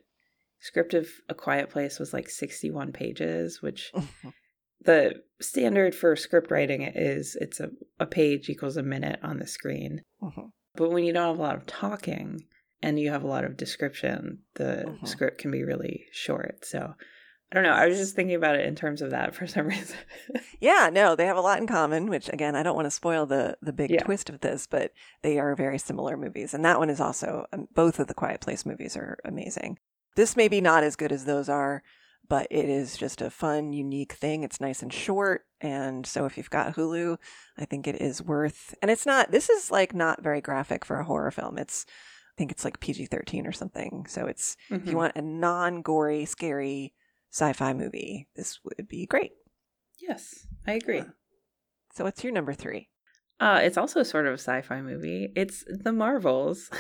[0.60, 3.91] script of A Quiet Place was like 61 pages, which
[4.84, 9.48] the standard for script writing is it's a, a page equals a minute on the
[9.48, 10.02] screen.
[10.22, 10.50] Mhm.
[10.76, 12.46] But when you don't have a lot of talking
[12.82, 15.08] and you have a lot of description, the Mhm.
[15.08, 16.65] script can be really short.
[16.65, 16.94] So
[17.52, 17.74] I don't know.
[17.74, 19.98] I was just thinking about it in terms of that for some reason.
[20.62, 23.26] Yeah, no, they have a lot in common, which again, I don't want to spoil
[23.26, 24.04] the the big Yeah.
[24.04, 26.54] twist of this, but they are very similar movies.
[26.54, 29.80] And that one is also um, both of the Quiet Place movies are amazing.
[30.15, 31.84] This may be not as good as those are,
[32.32, 34.44] but it is just a fun, unique thing.
[34.44, 37.17] It's nice and short, and so if you've got Hulu,
[37.58, 38.74] I think it is worth.
[38.82, 39.32] And it's not.
[39.32, 41.58] This is like not very graphic for a horror film.
[41.58, 44.06] It's I think it's like PG thirteen or something.
[44.08, 44.96] So it's if you Mhm.
[44.96, 46.94] want a non gory, scary
[47.32, 49.34] sci-fi movie, this would be great.
[50.00, 50.98] yes, I agree.
[51.00, 51.10] Yeah.
[51.94, 52.89] So what's your number three?
[53.41, 55.32] Uh, it's also sort of a sci-fi movie.
[55.36, 56.70] It's The Marvels.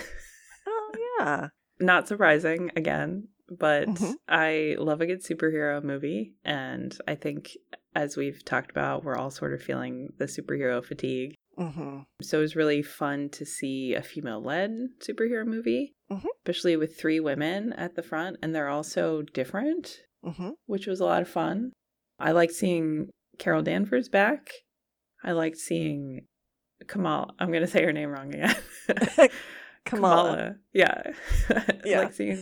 [0.67, 1.47] Oh yeah.
[1.79, 3.27] Not surprising again,
[3.59, 4.13] but Mhm.
[4.27, 7.51] I love a good superhero movie, and I think
[7.93, 11.35] as we've talked about, we're all sort of feeling the superhero fatigue.
[11.57, 16.25] hmm So it was really fun to see a female-led superhero movie, Mhm.
[16.45, 20.99] especially with three women at the front, and they're all so different, hmm which was
[21.01, 21.73] a lot of fun.
[22.17, 24.49] I liked seeing Carol Danvers back.
[25.23, 26.25] I liked seeing
[26.87, 27.33] Kamala.
[27.39, 28.55] I'm going to say her name wrong again.
[29.85, 30.55] Kamala.
[30.73, 31.13] Yeah.
[31.85, 31.99] Yeah.
[32.01, 32.41] like seeing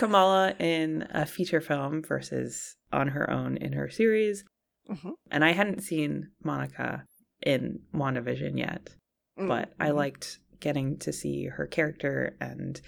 [0.00, 4.44] Kamala in a feature film versus on her own in her series.
[4.88, 5.12] Mhm.
[5.30, 7.04] And I hadn't seen Monica
[7.42, 8.96] in WandaVision yet,
[9.36, 9.96] but I Mhm.
[9.96, 12.80] liked getting to see her character and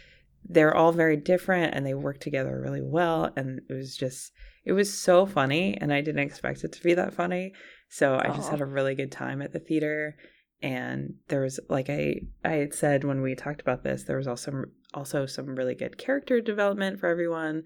[0.43, 4.33] they're all very different and they work together really well and it was just
[4.65, 7.53] it was so funny and I didn't expect it to be that funny.
[7.91, 10.17] So I just had a really good time at the theater
[10.63, 14.29] and there was like I I had said when we talked about this there was
[14.29, 17.65] also also some really good character development for everyone.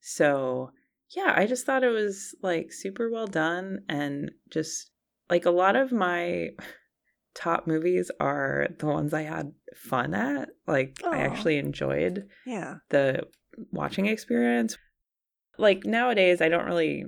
[0.00, 0.70] So
[1.16, 4.90] yeah, I just thought it was like super well done and just
[5.30, 6.50] like a lot of my
[7.34, 10.48] top movies are the ones I had fun at.
[10.66, 12.76] Like I actually enjoyed Yeah.
[12.90, 13.22] the
[13.72, 14.76] watching experience.
[15.58, 17.04] Like nowadays, I don't really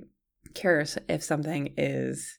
[0.53, 2.37] care if something is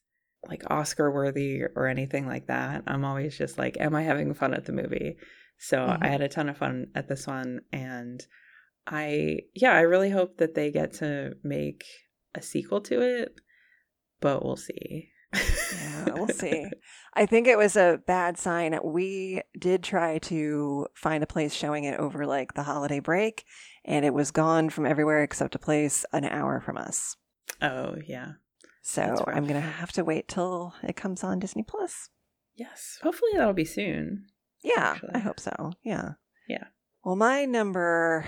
[0.49, 2.83] like Oscar worthy or anything like that.
[2.87, 5.17] I'm always just like, am I having fun at the movie?
[5.59, 5.99] So Mhm.
[6.03, 7.61] I had a ton of fun at this one.
[7.73, 8.25] And
[8.87, 11.85] I, yeah, I really hope that they get to make
[12.35, 13.41] a sequel to it,
[14.21, 15.11] but we'll see.
[15.35, 16.67] Yeah, we'll see.
[17.15, 18.79] I think it was a bad sign.
[18.83, 23.45] We did try to find a place showing it over like the holiday break,
[23.85, 27.17] and it was gone from everywhere except a place an hour from us.
[27.61, 28.33] oh, yeah.
[28.83, 32.09] So I'm gonna have to wait till it comes on Disney Plus.
[32.55, 32.99] Yes.
[33.03, 34.27] Hopefully that'll be soon.
[34.63, 35.73] Yeah, I hope so.
[35.83, 36.13] Yeah.
[36.49, 36.65] Yeah.
[37.05, 38.27] Well, my number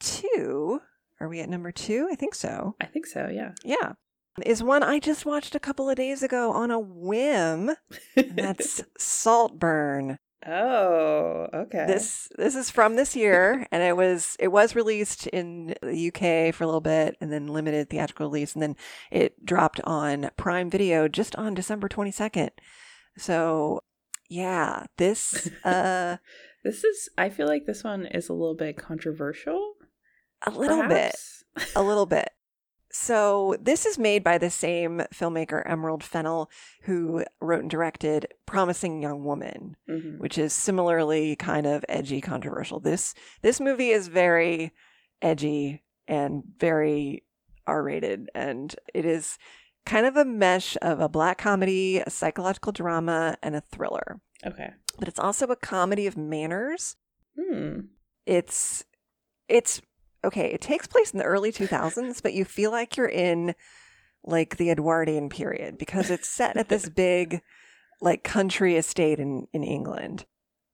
[0.00, 0.80] two.
[1.20, 2.08] Are we at number two?
[2.10, 2.76] I think so.
[2.80, 3.52] I think so, yeah.
[3.64, 3.92] Yeah.
[4.44, 7.70] Is one I just watched a couple of days ago on a whim.
[8.16, 10.18] That's Saltburn.
[10.46, 11.86] Oh, okay.
[11.86, 16.54] This this is from this year, and it was it was released in the UK
[16.54, 18.76] for a little bit, and then limited theatrical release, and then
[19.10, 22.50] it dropped on Prime Video just on December twenty second.
[23.16, 23.82] So,
[24.28, 26.18] yeah, this uh
[26.62, 29.74] This is I feel like this one is a little bit controversial.
[30.46, 31.14] a little bit,
[31.74, 32.30] a little bit.
[32.96, 36.48] So this is made by the same filmmaker Emerald Fennell,
[36.82, 40.18] who wrote and directed "Promising Young Woman," Mhm.
[40.20, 42.78] which is similarly kind of edgy, controversial.
[42.78, 44.72] This this movie is very
[45.20, 47.24] edgy and very
[47.66, 49.38] R-rated, and it is
[49.84, 54.20] kind of a mesh of a black comedy, a psychological drama, and a thriller.
[54.46, 54.70] Okay.
[55.00, 56.96] But it's also a comedy of manners.
[57.36, 57.80] Hmm.
[58.24, 58.84] It's
[59.48, 59.82] it's
[60.24, 60.52] okay.
[60.52, 63.54] It takes place in the early 2000s, but you feel like you're in
[64.22, 67.42] like the Edwardian period because it's set at this big
[68.00, 70.26] like country estate in in England.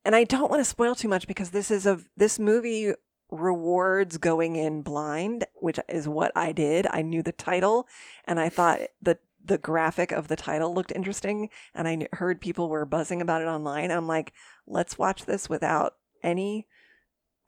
[0.04, 2.94] And I don't want to spoil too much because this is a this movie
[3.30, 6.86] rewards going in blind, which is what I did.
[6.90, 7.86] I knew the title
[8.24, 12.68] and I thought the the graphic of the title looked interesting and I heard people
[12.68, 13.90] were buzzing about it online.
[13.90, 14.32] I'm like,
[14.66, 16.66] let's watch this without any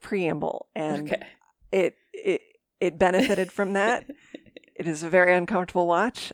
[0.01, 1.23] preamble and okay.
[1.73, 2.41] It it
[2.81, 4.07] it benefited from that.
[4.75, 6.33] It is a very uncomfortable watch.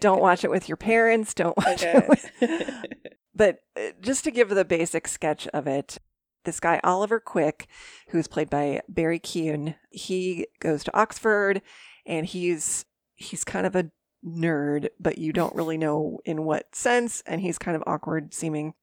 [0.00, 1.32] Don't watch it with your parents.
[1.32, 1.98] Don't watch Okay.
[1.98, 2.80] it with
[3.34, 5.96] but uh, just to give the basic sketch of it,
[6.44, 7.66] this guy Oliver Quick,
[8.08, 11.62] who's played by Barry Keoghan, he goes to Oxford,
[12.06, 13.90] and he's he's kind of a
[14.24, 18.74] nerd, but you don't really know in what sense, and he's kind of awkward seeming.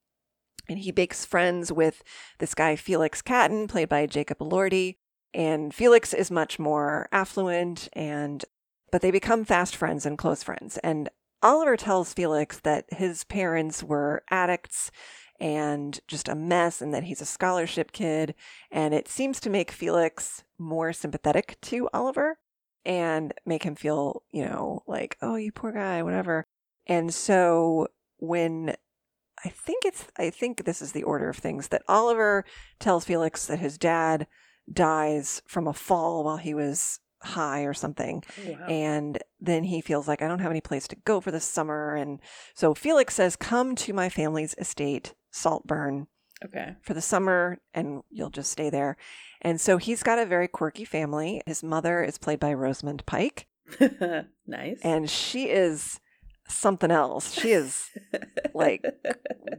[0.67, 2.03] And he makes friends with
[2.39, 4.97] this guy, Felix Catton, played by Jacob Elordi.
[5.33, 8.43] And Felix is much more affluent and
[8.91, 10.77] but they become fast friends and close friends.
[10.79, 11.09] And
[11.41, 14.91] Oliver tells Felix that his parents were addicts
[15.39, 18.35] and just a mess and that he's a scholarship kid.
[18.71, 22.39] And it seems to make Felix more sympathetic to Oliver
[22.85, 26.45] and make him feel, you know, like, oh, you poor guy, whatever.
[26.87, 27.87] And so
[28.17, 28.75] when
[29.45, 32.43] I think it's, I think this is the order of things that Oliver
[32.79, 34.27] tells Felix that his dad
[34.71, 38.23] dies from a fall while he was high or something.
[38.47, 38.65] Oh, wow.
[38.67, 41.95] And then he feels like I don't have any place to go for the summer.
[41.95, 42.19] And
[42.53, 46.07] so Felix says, Come to my family's estate, Saltburn,
[46.43, 46.75] okay.
[46.81, 48.97] for the summer, and you'll just stay there.
[49.41, 51.41] And so he's got a very quirky family.
[51.45, 53.47] His mother is played by Rosamund Pike,
[54.47, 54.79] nice.
[54.83, 55.99] and she is
[56.49, 57.33] something else.
[57.33, 57.89] She is
[58.53, 58.83] like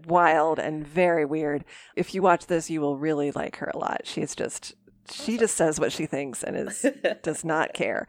[0.06, 1.64] wild and very weird.
[1.96, 4.02] If you watch this, you will really like her a lot.
[4.04, 4.74] She's just
[5.10, 6.86] she just says what she thinks and is
[7.22, 8.06] does not care.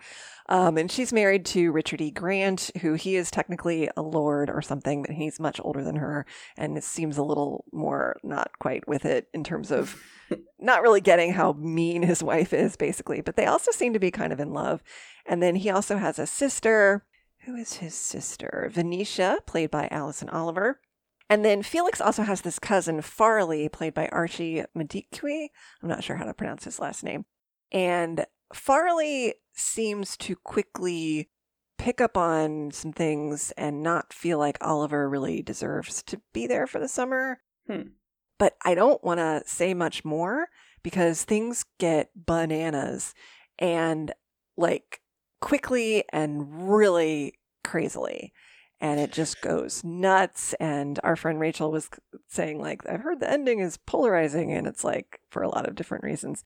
[0.49, 2.11] Um, and she's married to Richard E.
[2.11, 6.25] Grant, who he is technically a lord or something, but he's much older than her,
[6.57, 9.95] and it seems a little more not quite with it in terms of
[10.59, 13.21] not really getting how mean his wife is, basically.
[13.21, 14.83] But they also seem to be kind of in love.
[15.25, 17.05] And then he also has a sister.
[17.45, 18.69] Who is his sister?
[18.73, 20.79] Venetia, played by Alison Oliver.
[21.31, 25.47] And then Felix also has this cousin, Farley, played by Archie Madekwe.
[25.81, 27.23] I'm not sure how to pronounce his last name.
[27.71, 31.29] And Farley seems to quickly
[31.77, 36.67] pick up on some things and not feel like Oliver really deserves to be there
[36.67, 37.39] for the summer.
[37.65, 37.91] Hmm.
[38.37, 40.49] But I don't want to say much more
[40.83, 43.13] because things get bananas
[43.57, 44.11] and
[44.57, 44.99] like
[45.39, 48.33] quickly and really crazily
[48.81, 50.53] and it just goes nuts.
[50.59, 51.89] And our friend Rachel was
[52.27, 55.75] saying, like, I've heard the ending is polarizing, and it's like for a lot of
[55.75, 56.43] different reasons.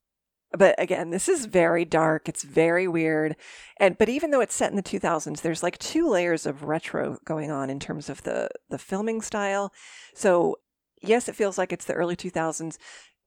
[0.52, 2.30] But again, this is very dark.
[2.30, 3.36] It's very weird.
[3.80, 7.18] And but even though it's set in the 2000s, there's like two layers of retro
[7.26, 9.74] going on in terms of the the filming style.
[10.14, 10.58] So,
[11.02, 12.78] yes, it feels like it's the early 2000s,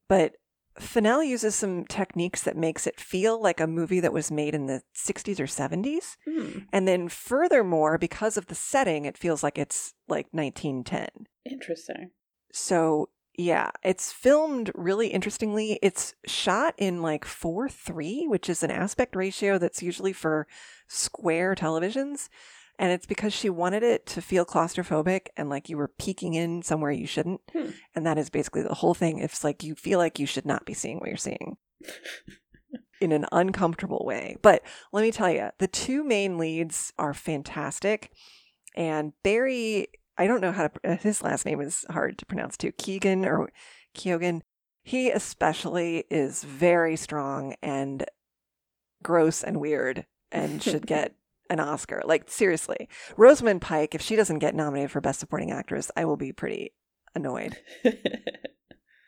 [0.08, 0.34] but
[0.80, 4.66] Fennell uses some techniques that makes it feel like a movie that was made in
[4.66, 6.16] the 60s or 70s.
[6.24, 6.60] Hmm.
[6.72, 11.26] And then furthermore, because of the setting, it feels like it's like 1910.
[11.50, 12.10] Interesting.
[12.52, 15.78] So, yeah, it's filmed really interestingly.
[15.82, 20.46] It's shot in like 4 3, which is an aspect ratio that's usually for
[20.88, 22.28] square televisions.
[22.78, 26.62] And it's because she wanted it to feel claustrophobic and like you were peeking in
[26.62, 27.40] somewhere you shouldn't.
[27.52, 27.70] Hmm.
[27.94, 29.18] And that is basically the whole thing.
[29.18, 31.56] It's like you feel like you should not be seeing what you're seeing
[33.00, 34.36] in an uncomfortable way.
[34.42, 34.62] But
[34.92, 38.12] let me tell you, the two main leads are fantastic.
[38.76, 42.72] And Barry, I don't know how to, his last name is hard to pronounce too.
[42.72, 43.50] Keegan or
[43.96, 44.42] Keoghan.
[44.82, 48.06] He especially is very strong and
[49.02, 51.14] gross and weird and should get
[51.50, 52.02] an Oscar.
[52.04, 52.88] Like, seriously.
[53.16, 56.72] Rosamund Pike, if she doesn't get nominated for Best Supporting Actress, I will be pretty
[57.14, 57.56] annoyed.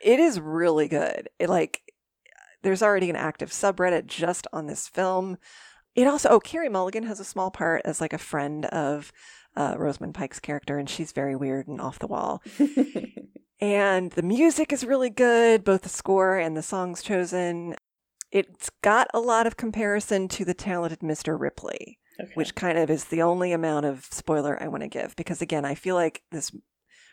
[0.01, 1.29] It is really good.
[1.39, 1.83] It like
[2.63, 5.37] there's already an active subreddit just on this film.
[5.95, 9.13] It also oh Carey Mulligan has a small part as like a friend of
[9.57, 12.43] uh, Rosamund Pike's character, and she's very weird and off the wall.
[13.63, 17.77] And the music is really good, both the score and the songs chosen.
[18.33, 21.39] It's got a lot of comparison to the talented Mr.
[21.39, 22.33] Ripley, okay.
[22.35, 25.65] which kind of is the only amount of spoiler I want to give because again,
[25.65, 26.53] I feel like this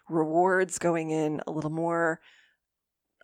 [0.09, 2.19] rewards going in a little more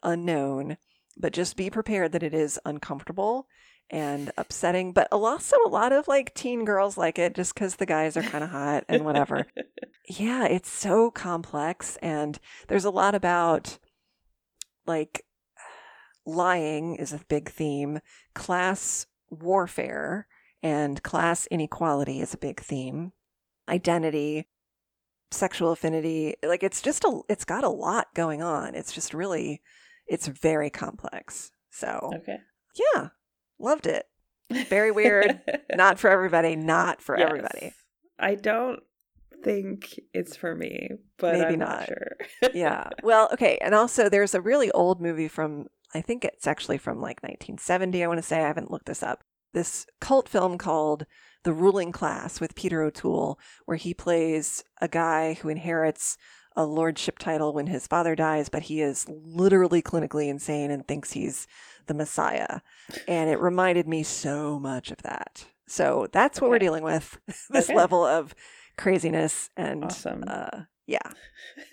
[0.02, 0.78] unknown,
[1.17, 3.48] but just be prepared that it is uncomfortable
[3.89, 4.91] and upsetting.
[4.91, 8.24] But also a lot of like teen girls like it just because the guys are
[8.24, 9.46] kind of hot and whatever.
[10.08, 13.78] yeah, it's so complex and there's a lot about
[14.86, 15.26] like
[16.26, 18.00] lying is a big theme,
[18.34, 20.28] class warfare
[20.63, 23.12] and class inequality is a big theme,
[23.69, 24.47] identity,
[25.30, 26.36] sexual affinity.
[26.43, 28.73] Like it's just a it's got a lot going on.
[28.73, 29.62] It's just really
[30.08, 31.52] it's very complex.
[31.69, 32.38] So, okay.
[32.95, 33.10] yeah,
[33.60, 34.06] loved it.
[34.69, 35.41] Very weird,
[35.76, 37.28] not for everybody, not for Yes.
[37.28, 37.73] everybody.
[38.19, 38.80] I don't
[39.43, 41.88] think it's for me, but Maybe I'm not, not.
[41.88, 42.52] sure.
[42.54, 42.89] yeah.
[43.02, 43.58] Well, okay.
[43.62, 48.04] And also, there's a really old movie from, I think it's actually from like 1970,
[48.04, 48.38] I want to say.
[48.38, 49.23] I haven't looked this up.
[49.54, 51.06] This cult film called
[51.44, 56.18] The Ruling Class with Peter O'Toole, where he plays a guy who inherits
[56.56, 61.12] a lordship title when his father dies, but he is literally clinically insane and thinks
[61.13, 61.48] he's
[61.88, 62.60] the Messiah.
[63.08, 65.46] And it reminded me so much of that.
[65.68, 67.18] So that's what we're dealing with
[67.50, 67.76] this Okay.
[67.76, 68.36] level of
[68.78, 70.24] craziness and Awesome.
[70.28, 71.00] uh, Yeah.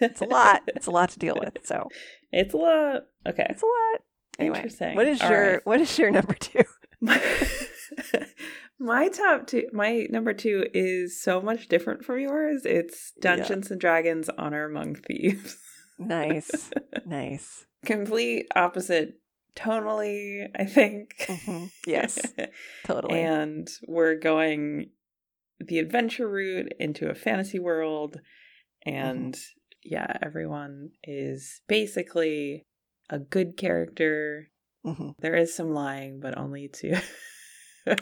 [0.01, 0.63] It's a lot.
[0.69, 1.59] it's a lot to deal with.
[1.65, 1.89] So
[2.33, 3.07] it's a lot.
[3.27, 3.47] Okay.
[3.51, 4.03] It's a lot.
[4.39, 4.95] Anyway, Interesting.
[4.97, 5.67] what is All your right.
[5.67, 6.63] what is your number two?
[8.79, 13.37] my, top two my number two is so much different from yours it's Yeah.
[13.37, 15.57] dungeons and dragons honor among thieves
[15.99, 16.71] Nice.
[17.07, 17.67] nice.
[17.85, 19.15] complete opposite
[19.57, 21.71] tonally i think Mhm.
[21.87, 22.33] Yes,
[22.85, 23.21] totally.
[23.21, 24.91] and we're going
[25.59, 28.19] the adventure route into a fantasy world
[28.87, 29.37] and
[29.85, 32.65] yeah everyone is basically
[33.11, 34.49] a good character
[34.87, 35.15] Mhm.
[35.19, 36.97] there is some lying but only to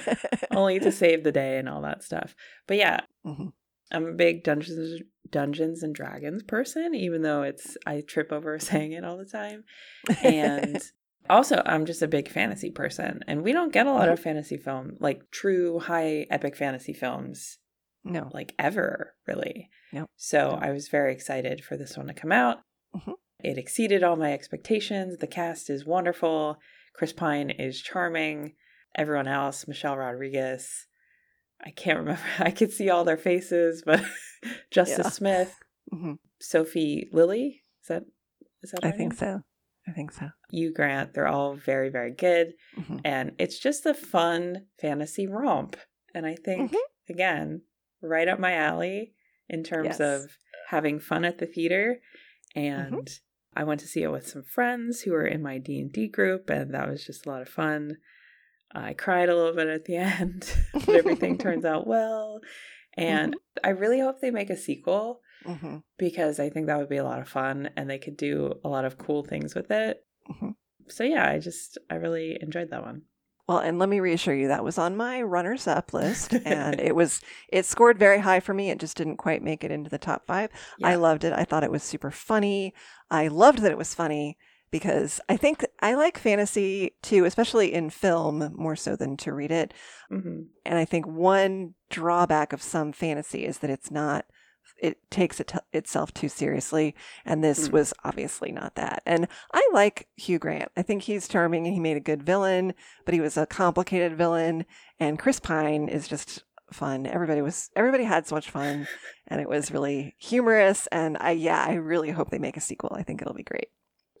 [0.50, 2.34] only to save the day and all that stuff.
[2.66, 3.52] But yeah, Mhm.
[3.92, 8.92] I'm a big Dungeons Dungeons and Dragons person, even though it's I trip over saying
[8.92, 9.64] it all the time.
[10.22, 10.80] And
[11.28, 14.56] also, I'm just a big fantasy person, and we don't get a lot of fantasy
[14.56, 17.58] film, like true high epic fantasy films,
[18.04, 18.30] no.
[18.32, 19.70] like ever really.
[19.92, 20.06] No.
[20.16, 20.58] So No.
[20.60, 22.58] I was very excited for this one to come out.
[22.94, 23.14] Mhm.
[23.40, 25.18] It exceeded all my expectations.
[25.18, 26.58] The cast is wonderful.
[26.94, 28.54] Chris Pine is charming.
[28.94, 30.86] Everyone else, Michelle Rodriguez.
[31.64, 32.22] I can't remember.
[32.38, 34.02] I could see all their faces, but
[34.70, 35.10] Justice Yeah.
[35.10, 35.54] Smith,
[35.92, 36.18] Mhm.
[36.40, 37.60] Sophia Lillis.
[37.82, 38.04] Is that
[38.62, 38.84] is that?
[38.84, 39.18] I think name?
[39.18, 39.40] so.
[39.86, 40.30] I think so.
[40.50, 41.12] Hugh Grant.
[41.12, 43.00] They're all very very good, Mhm.
[43.04, 45.76] and it's just a fun fantasy romp.
[46.14, 46.78] And I think Mhm.
[47.08, 47.62] again,
[48.00, 49.14] right up my alley
[49.48, 50.00] in terms Yes.
[50.00, 50.36] of
[50.68, 52.00] having fun at the theater.
[52.56, 52.94] Mm-hmm.
[52.94, 53.20] And
[53.56, 56.08] I went to see it with some friends who were in my D and D
[56.08, 57.98] group, and that was just a lot of fun.
[58.74, 62.40] I cried a little bit at the end, but everything turns out well.
[62.96, 65.82] And I really hope they make a sequel Mhm.
[65.98, 68.68] because I think that would be a lot of fun and they could do a
[68.68, 70.04] lot of cool things with it.
[70.30, 70.54] Mhm.
[70.88, 73.02] So yeah, I just I really enjoyed that one.
[73.46, 76.94] Well, and let me reassure you that was on my runners up list and it
[76.96, 77.20] was
[77.52, 78.70] it scored very high for me.
[78.70, 80.48] It just didn't quite make it into the top 5.
[80.82, 81.32] I loved it.
[81.34, 82.72] I thought it was super funny.
[83.10, 84.38] I loved that it was funny
[84.74, 89.52] because I think I like fantasy too, especially in film more so than to read
[89.52, 89.72] it.
[90.10, 94.24] hmm And I think one drawback of some fantasy is that it's not
[94.82, 97.72] it takes it itself too seriously and this Mm.
[97.72, 99.00] was obviously not that.
[99.06, 100.70] And I like Hugh Grant.
[100.76, 104.18] I think he's charming and he made a good villain, but he was a complicated
[104.18, 104.64] villain
[104.98, 107.06] and Chris Pine is just fun.
[107.06, 108.88] Everybody was everybody had so much fun
[109.28, 112.92] and it was really humorous and I yeah, I really hope they make a sequel.
[112.98, 113.68] I think it'll be great.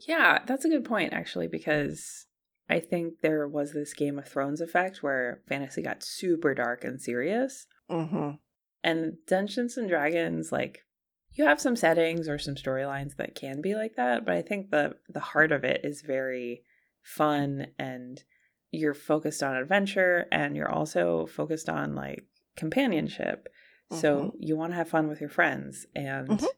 [0.00, 2.26] Yeah, that's a good point actually because
[2.68, 7.00] I think there was this Game of Thrones effect where fantasy got super dark and
[7.00, 7.66] serious.
[7.90, 8.38] Mhm.
[8.82, 10.84] And Dungeons and Dragons, like
[11.32, 14.70] you have some settings or some storylines that can be like that, but I think
[14.70, 16.62] the the heart of it is very
[17.02, 18.22] fun and
[18.70, 22.24] you're focused on adventure and you're also focused on like
[22.56, 23.48] companionship.
[23.90, 26.48] So you want to have fun with your friends and Mhm.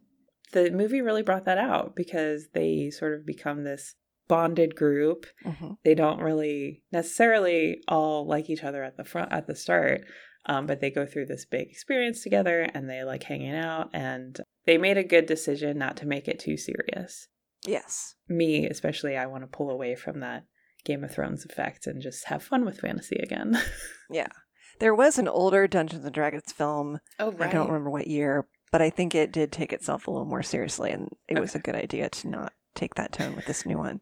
[0.56, 3.94] The movie really brought that out because they sort of become this
[4.28, 5.76] bonded group Mhm.
[5.84, 10.00] they don't really necessarily all like each other at the front at the start
[10.46, 14.40] um, but they go through this big experience together and they like hanging out and
[14.64, 17.28] they made a good decision not to make it too serious
[17.66, 18.14] Yes.
[18.28, 20.44] me especially i want to pull away from that
[20.84, 23.56] game of thrones effect and just have fun with fantasy again
[24.10, 24.28] Yeah.
[24.78, 27.48] There was an older Dungeons and Dragons film oh right.
[27.48, 30.42] I don't remember what year, but I think it did take itself a little more
[30.42, 33.78] seriously, and it was a good idea to not take that tone with this new
[33.78, 34.00] one.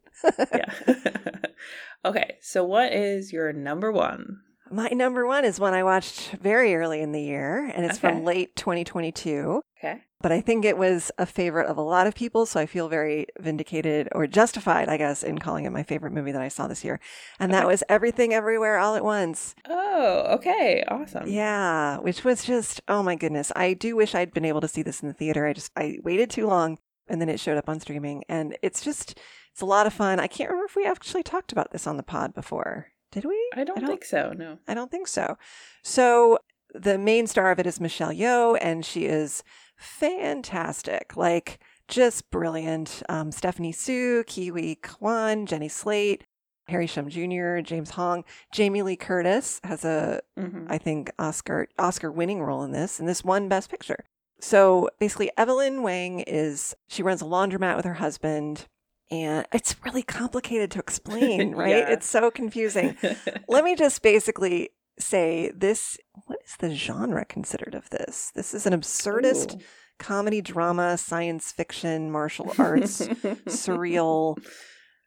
[0.53, 0.73] yeah.
[2.05, 4.41] Okay so what is your number one?
[4.71, 8.25] My number one is one I watched very early in the year, and it's from
[8.25, 9.63] late 2022.
[9.79, 12.65] okay But I think it was a favorite of a lot of people, so I
[12.65, 16.49] feel very vindicated or justified, I guess, in calling it my favorite movie that I
[16.49, 16.99] saw this year.
[17.39, 17.67] And that Okay.
[17.73, 19.55] was Everything Everywhere All at Once.
[19.69, 23.53] oh okay awesome Yeah, which was just oh my goodness.
[23.55, 25.47] I do wish I'd been able to see this in the theater.
[25.47, 28.81] I just I waited too long and then it showed up on streaming and it's
[28.81, 29.21] just
[29.53, 30.21] it's a lot of fun.
[30.21, 32.87] I can't remember if we actually talked about this on the pod before.
[33.13, 33.37] Did we?
[33.55, 35.37] I don't, I don't- think so no I don't think so.
[35.83, 36.39] So
[36.75, 39.45] the main star of it is Michelle Yeoh and she is
[39.77, 41.17] fantastic.
[41.17, 41.59] Like
[41.89, 43.03] just brilliant.
[43.09, 46.25] Um, Stephanie Hsu, Kiwi Kwan, Jenny Slate,
[46.69, 50.67] Harry Shum Jr., James Hong, Jamie Lee Curtis has a Mhm.
[50.71, 54.05] I think Oscar Oscar winning role in this, and this won Best Picture.
[54.41, 58.67] So basically, Evelyn Wang is she runs a laundromat with her husband,
[59.11, 61.77] and it's really complicated to explain, right?
[61.77, 61.91] Yeah.
[61.91, 62.97] It's so confusing.
[63.49, 65.99] Let me just basically say this:
[66.47, 68.31] is the genre considered of this?
[68.35, 69.65] This is an absurdist Ooh.
[69.99, 73.01] comedy drama, science fiction, martial arts,
[73.49, 74.37] surreal.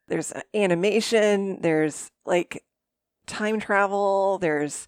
[0.08, 1.60] There's animation.
[1.62, 2.64] There's like
[3.26, 4.38] time travel.
[4.40, 4.88] There's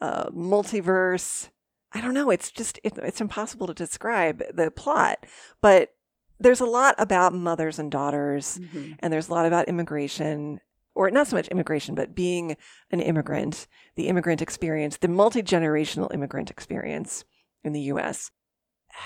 [0.00, 1.48] uh, multiverse.
[1.92, 2.30] I don't know.
[2.30, 5.24] It's just it, it's impossible to describe the plot,
[5.62, 5.90] but
[6.38, 8.96] there's a lot about mothers and daughters, Mhm.
[9.00, 10.60] and there's a lot about immigration,
[10.98, 12.56] or not so much immigration, but being
[12.90, 17.24] an immigrant, the immigrant experience, the multi generational immigrant experience
[17.62, 18.30] in the U.S.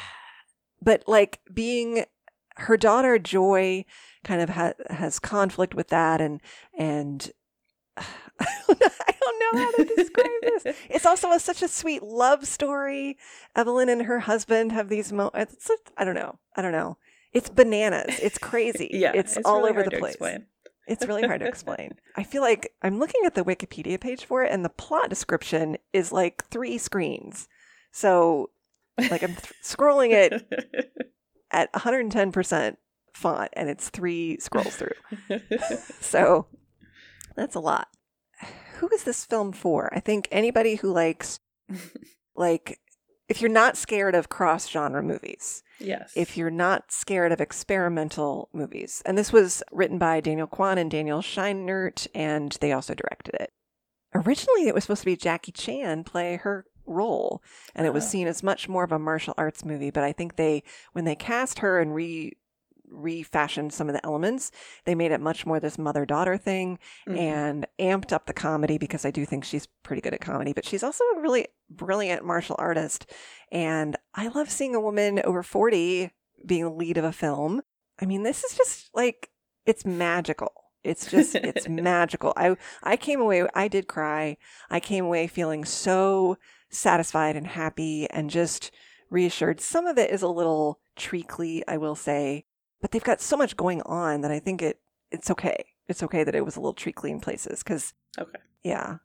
[0.84, 2.07] But like being
[2.57, 3.84] her daughter Joy,
[4.24, 6.40] kind of ha- has conflict with that, and
[6.76, 7.30] and
[7.97, 10.76] I don't know how to describe this.
[10.90, 13.16] It's also a, such a sweet love story.
[13.55, 15.55] Evelyn and her husband have these moments.
[15.55, 16.40] It's, I don't know.
[16.57, 16.97] I don't know.
[17.32, 18.18] It's bananas.
[18.20, 18.90] It's crazy.
[18.93, 20.14] yeah, it's, all really over the place.
[20.14, 20.47] explain.
[20.86, 21.94] It's really hard to explain.
[22.16, 25.76] I feel like I'm looking at the Wikipedia page for it, and the plot description
[25.92, 27.48] is like three screens.
[27.92, 28.50] So,
[29.10, 31.12] like, I'm th- scrolling it
[31.50, 32.76] at 110%
[33.12, 35.38] font, and it's three scrolls through.
[36.00, 36.46] So,
[37.36, 37.88] that's a lot.
[38.78, 39.92] Who is this film for?
[39.94, 41.38] I think anybody who likes,
[42.34, 42.80] like,
[43.32, 46.12] if you're not scared of cross genre movies, yes.
[46.14, 49.02] if you're not scared of experimental movies.
[49.06, 53.50] And this was written by Daniel Kwan and Daniel Scheinert, and they also directed it.
[54.14, 57.42] Originally, it was supposed to be Jackie Chan play her role,
[57.74, 58.08] and it was Oh.
[58.08, 59.90] seen as much more of a martial arts movie.
[59.90, 60.62] But I think they,
[60.92, 62.36] when they cast her and re
[62.93, 64.51] refashioned some of the elements,
[64.84, 66.78] they made it much more this mother daughter thing
[67.09, 67.18] Mhm.
[67.18, 70.64] and amped up the comedy because I do think she's pretty good at comedy, but
[70.66, 73.11] she's also a really brilliant martial artist.
[73.51, 76.11] And I love seeing a woman over 40
[76.45, 77.62] being the lead of a film.
[78.01, 79.30] I mean, this is just like
[79.64, 80.53] it's magical.
[80.84, 82.32] It's just it's magical.
[82.36, 84.36] I I came away I did cry.
[84.68, 86.36] I came away feeling so
[86.70, 88.70] satisfied and happy and just
[89.11, 89.61] reassured.
[89.61, 92.45] Some of it is a little treacly, I will say,
[92.82, 94.78] but they've got so much going on that I think it
[95.10, 95.64] it's okay.
[95.88, 98.38] It's okay that it was a little treacly in places because okay.
[98.62, 98.96] yeah,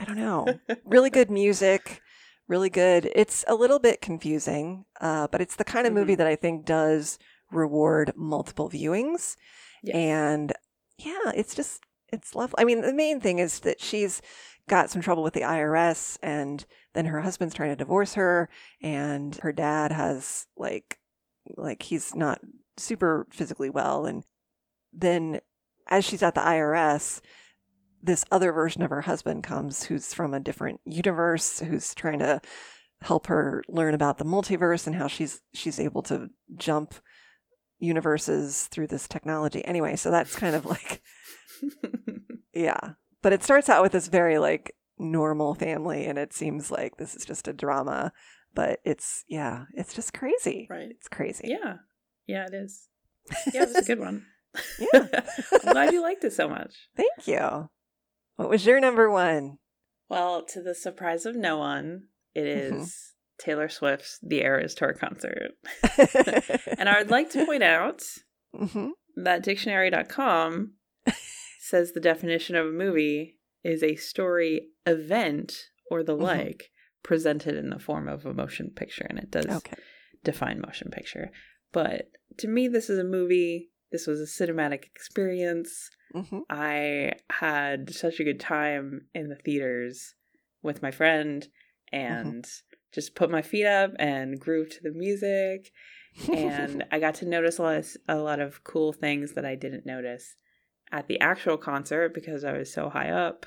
[0.00, 0.46] I don't know.
[0.84, 2.00] really good music,
[2.48, 3.10] really good.
[3.14, 6.18] It's a little bit confusing, uh, but it's the kind of movie Mhm.
[6.18, 7.18] that I think does
[7.50, 9.36] reward multiple viewings.
[9.82, 9.94] Yes.
[9.96, 10.52] And
[10.98, 11.82] yeah, it's just
[12.12, 12.54] it's lovely.
[12.58, 14.20] I mean, the main thing is that she's
[14.68, 18.48] got some trouble with the IRS, and then her husband's trying to divorce her,
[18.80, 20.98] and her dad has like
[21.56, 22.40] like he's not
[22.76, 24.24] super physically well, and
[24.92, 25.40] then
[25.88, 27.20] as she's at the IRS,
[28.02, 32.40] this other version of her husband comes who's from a different universe, who's trying to
[33.02, 36.94] help her learn about the multiverse and how she's she's able to jump
[37.78, 39.64] universes through this technology.
[39.64, 41.02] Anyway, so that's kind of like
[42.54, 42.94] yeah.
[43.22, 47.14] But it starts out with this very like normal family and it seems like this
[47.14, 48.12] is just a drama,
[48.54, 50.66] but it's yeah, it's just crazy.
[50.70, 50.90] right.
[50.90, 51.48] It's crazy.
[51.48, 51.76] Yeah.
[52.26, 52.88] Yeah, it is.
[53.54, 54.26] Yeah, it was a good one.
[54.78, 55.06] Yeah.
[55.64, 56.74] I'm glad you liked it so much.
[56.96, 57.68] Thank you.
[58.36, 59.58] What was your number one?
[60.08, 62.90] Well, to the surprise of no one, it is Mhm.
[63.38, 65.52] Taylor Swift's The Eras Tour concert.
[66.78, 68.02] And I would like to point out
[68.56, 70.72] hmm that dictionary.com
[71.60, 75.54] says the definition of a movie is a story event
[75.90, 76.22] or the Mhm.
[76.22, 76.70] like
[77.02, 79.76] presented in the form of a motion picture and it does Okay.
[80.24, 81.30] define motion picture
[81.72, 82.08] but
[82.38, 88.20] to me this is a movie this was a cinematic experience hmm i had such
[88.20, 90.14] a good time in the theaters
[90.62, 91.48] with my friend
[91.92, 92.46] and
[92.92, 95.72] just put my feet up and groove to the music
[96.32, 99.54] and I got to notice a lot of, a lot of cool things that I
[99.54, 100.36] didn't notice
[100.90, 103.46] at the actual concert because I was so high up.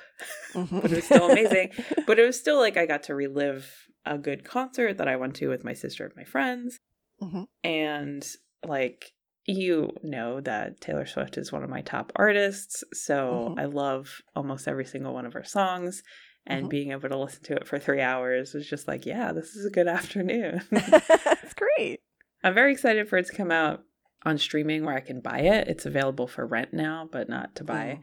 [0.54, 0.70] Mhm.
[0.82, 1.72] but it was still amazing.
[2.08, 3.72] But it was still like I got to relive
[4.06, 6.80] a good concert that I went to with my sister and my friends.
[7.22, 7.47] Mhm.
[7.63, 8.28] And
[8.66, 9.11] like
[9.47, 13.59] you know that Taylor Swift is one of my top artists, so Mhm.
[13.59, 16.01] I love almost every single one of her songs.
[16.47, 16.70] And Mhm.
[16.70, 19.66] being able to listen to it for three hours was just like, yeah, this is
[19.66, 19.88] a good
[20.24, 20.61] afternoon.
[20.72, 22.01] That's great.
[22.43, 23.84] I'm very excited for it to come out
[24.24, 25.68] on streaming where I can buy it.
[25.68, 27.99] It's available for rent now, but not to buy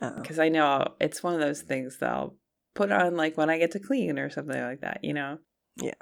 [0.00, 0.14] Oh.
[0.20, 2.36] because I know I'll, it's one of those things that I'll
[2.74, 5.38] put on like when I get to clean or something like that, you know?
[5.76, 5.92] Yeah.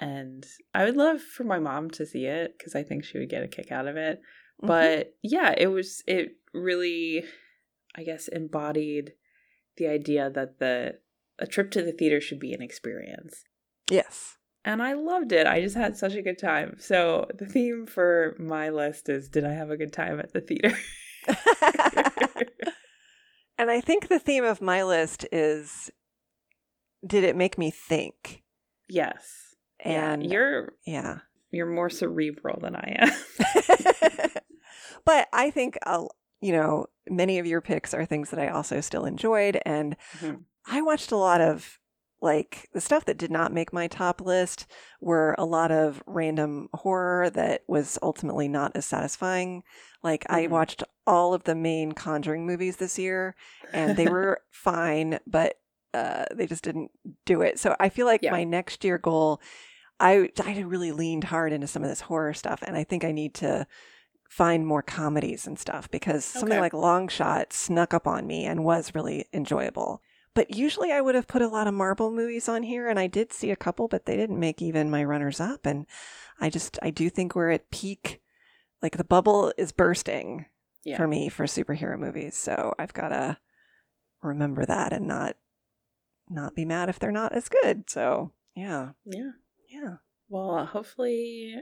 [0.00, 0.44] And
[0.74, 3.44] I would love for my mom to see it because I think she would get
[3.44, 4.20] a kick out of it.
[4.62, 4.66] Mhm.
[4.66, 7.24] But yeah, it was, it really,
[7.94, 9.12] I guess, embodied
[9.76, 10.98] the idea that the,
[11.38, 13.44] a trip to the theater should be an experience
[13.90, 14.36] yes.
[14.64, 15.46] and I loved it.
[15.46, 16.76] I just had such a good time.
[16.78, 20.40] So the theme for my list is Did I have a good time at the
[20.40, 20.76] theater?
[23.58, 25.90] and I think the theme of my list is
[27.06, 28.42] did it make me think?
[28.88, 29.49] yes.
[29.84, 31.18] And yeah, you're yeah.
[31.50, 33.10] you're more cerebral than I am.
[35.04, 36.04] but I think uh,
[36.40, 40.44] you know, many of your picks are things that I also still enjoyed and Mhm.
[40.66, 41.78] I watched a lot of
[42.22, 44.66] like the stuff that did not make my top list
[45.00, 49.62] were a lot of random horror that was ultimately not as satisfying.
[50.02, 50.50] Like I Mhm.
[50.50, 53.34] watched all of the main Conjuring movies this year
[53.72, 55.58] and they were fine, but
[55.94, 56.90] uh, they just didn't
[57.24, 57.58] do it.
[57.58, 58.32] So I feel like Yeah.
[58.32, 59.40] my next year goal,
[60.00, 63.12] I I really leaned hard into some of this horror stuff, and I think I
[63.12, 63.66] need to
[64.28, 68.64] find more comedies and stuff because something like Long Shot snuck up on me and
[68.64, 70.02] was really enjoyable.
[70.34, 73.08] But usually I would have put a lot of Marvel movies on here, and I
[73.08, 75.66] did see a couple, but they didn't make even my runners up.
[75.66, 75.86] And
[76.40, 78.20] I just I do think we're at peak,
[78.80, 80.46] like the bubble is bursting
[80.84, 80.96] Yeah.
[80.96, 82.36] for me for superhero movies.
[82.36, 83.38] So I've got to
[84.22, 85.36] remember that and not
[86.28, 87.90] not be mad if they're not as good.
[87.90, 89.32] So yeah, Yeah.
[89.70, 89.96] Yeah,
[90.28, 91.56] Well, uh, hopefully,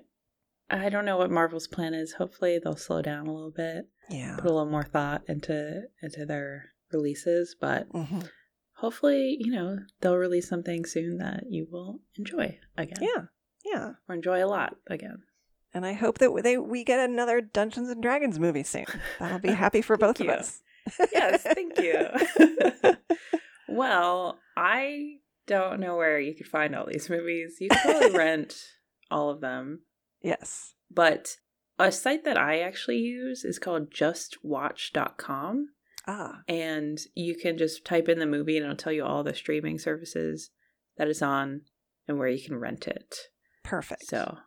[0.71, 2.15] I don't know what Marvel's plan is.
[2.15, 4.37] Hopefully, they'll slow down a little bit, yeah.
[4.37, 7.57] put a little more thought into into their releases.
[7.61, 8.21] But hmm
[8.79, 12.99] hopefully, you know, they'll release something soon that you will enjoy again.
[13.01, 13.25] Yeah,
[13.65, 13.93] yeah.
[14.09, 15.23] or enjoy a lot again.
[15.75, 18.87] And I hope that they we get another Dungeons and Dragons movie soon.
[19.19, 20.63] That'll be happy for both of us.
[21.13, 22.09] Yes, thank you.
[23.69, 25.19] well, I
[25.49, 27.57] don't know where you could find all these movies.
[27.61, 28.57] You could probably rent
[29.11, 29.81] all of them.
[30.23, 30.75] yes.
[30.91, 31.37] But
[31.79, 35.69] a site that I actually use is called justwatch.com.
[36.07, 39.35] Ah, And you can just type in the movie and it'll tell you all the
[39.35, 40.51] streaming services
[40.97, 41.63] that it's on
[42.07, 43.15] and where you can rent it.
[43.65, 44.07] perfect.
[44.07, 44.39] So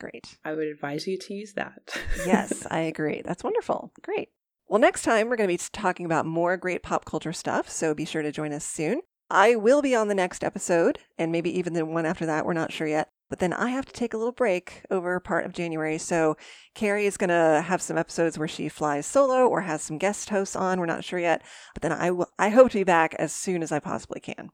[0.00, 0.36] great.
[0.44, 1.96] I would advise you to use that.
[2.26, 3.22] Yes, I agree.
[3.24, 3.92] That's wonderful.
[4.02, 4.30] Great.
[4.66, 7.94] Well, next time we're going to be talking about more great pop culture stuff, so
[7.94, 9.00] be sure to join us soon.
[9.30, 12.44] I will be on the next episode, and maybe even the one after that.
[12.46, 13.08] We're not sure yet.
[13.30, 15.96] But then I have to take a little break over part of January.
[15.98, 16.36] So
[16.74, 20.28] Carrie is going to have some episodes where she flies solo or has some guest
[20.30, 20.78] hosts on.
[20.78, 21.42] We're not sure yet.
[21.72, 24.50] But then I will- I hope to be back as soon as I possibly can.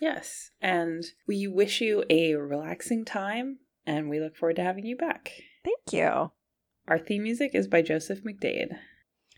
[0.00, 0.50] yes.
[0.60, 5.32] And we wish you a relaxing time and we look forward to having you back.
[5.64, 6.32] Thank you.
[6.86, 8.76] Our theme music is by Joseph McDade.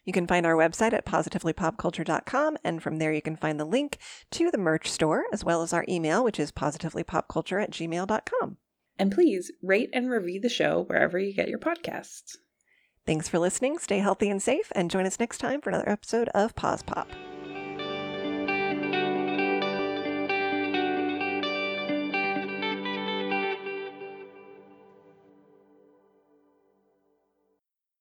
[0.08, 3.98] You can find our website at positivelypopculture.com, and from there you can find the link
[4.30, 8.56] to the merch store, as well as our email, which is positivelypopculture at gmail.com.
[8.98, 12.38] And please rate and review the show wherever you get your podcasts.
[13.04, 16.30] Thanks for listening, stay healthy and safe, and join us next time for another episode
[16.30, 17.37] of Pause Pop.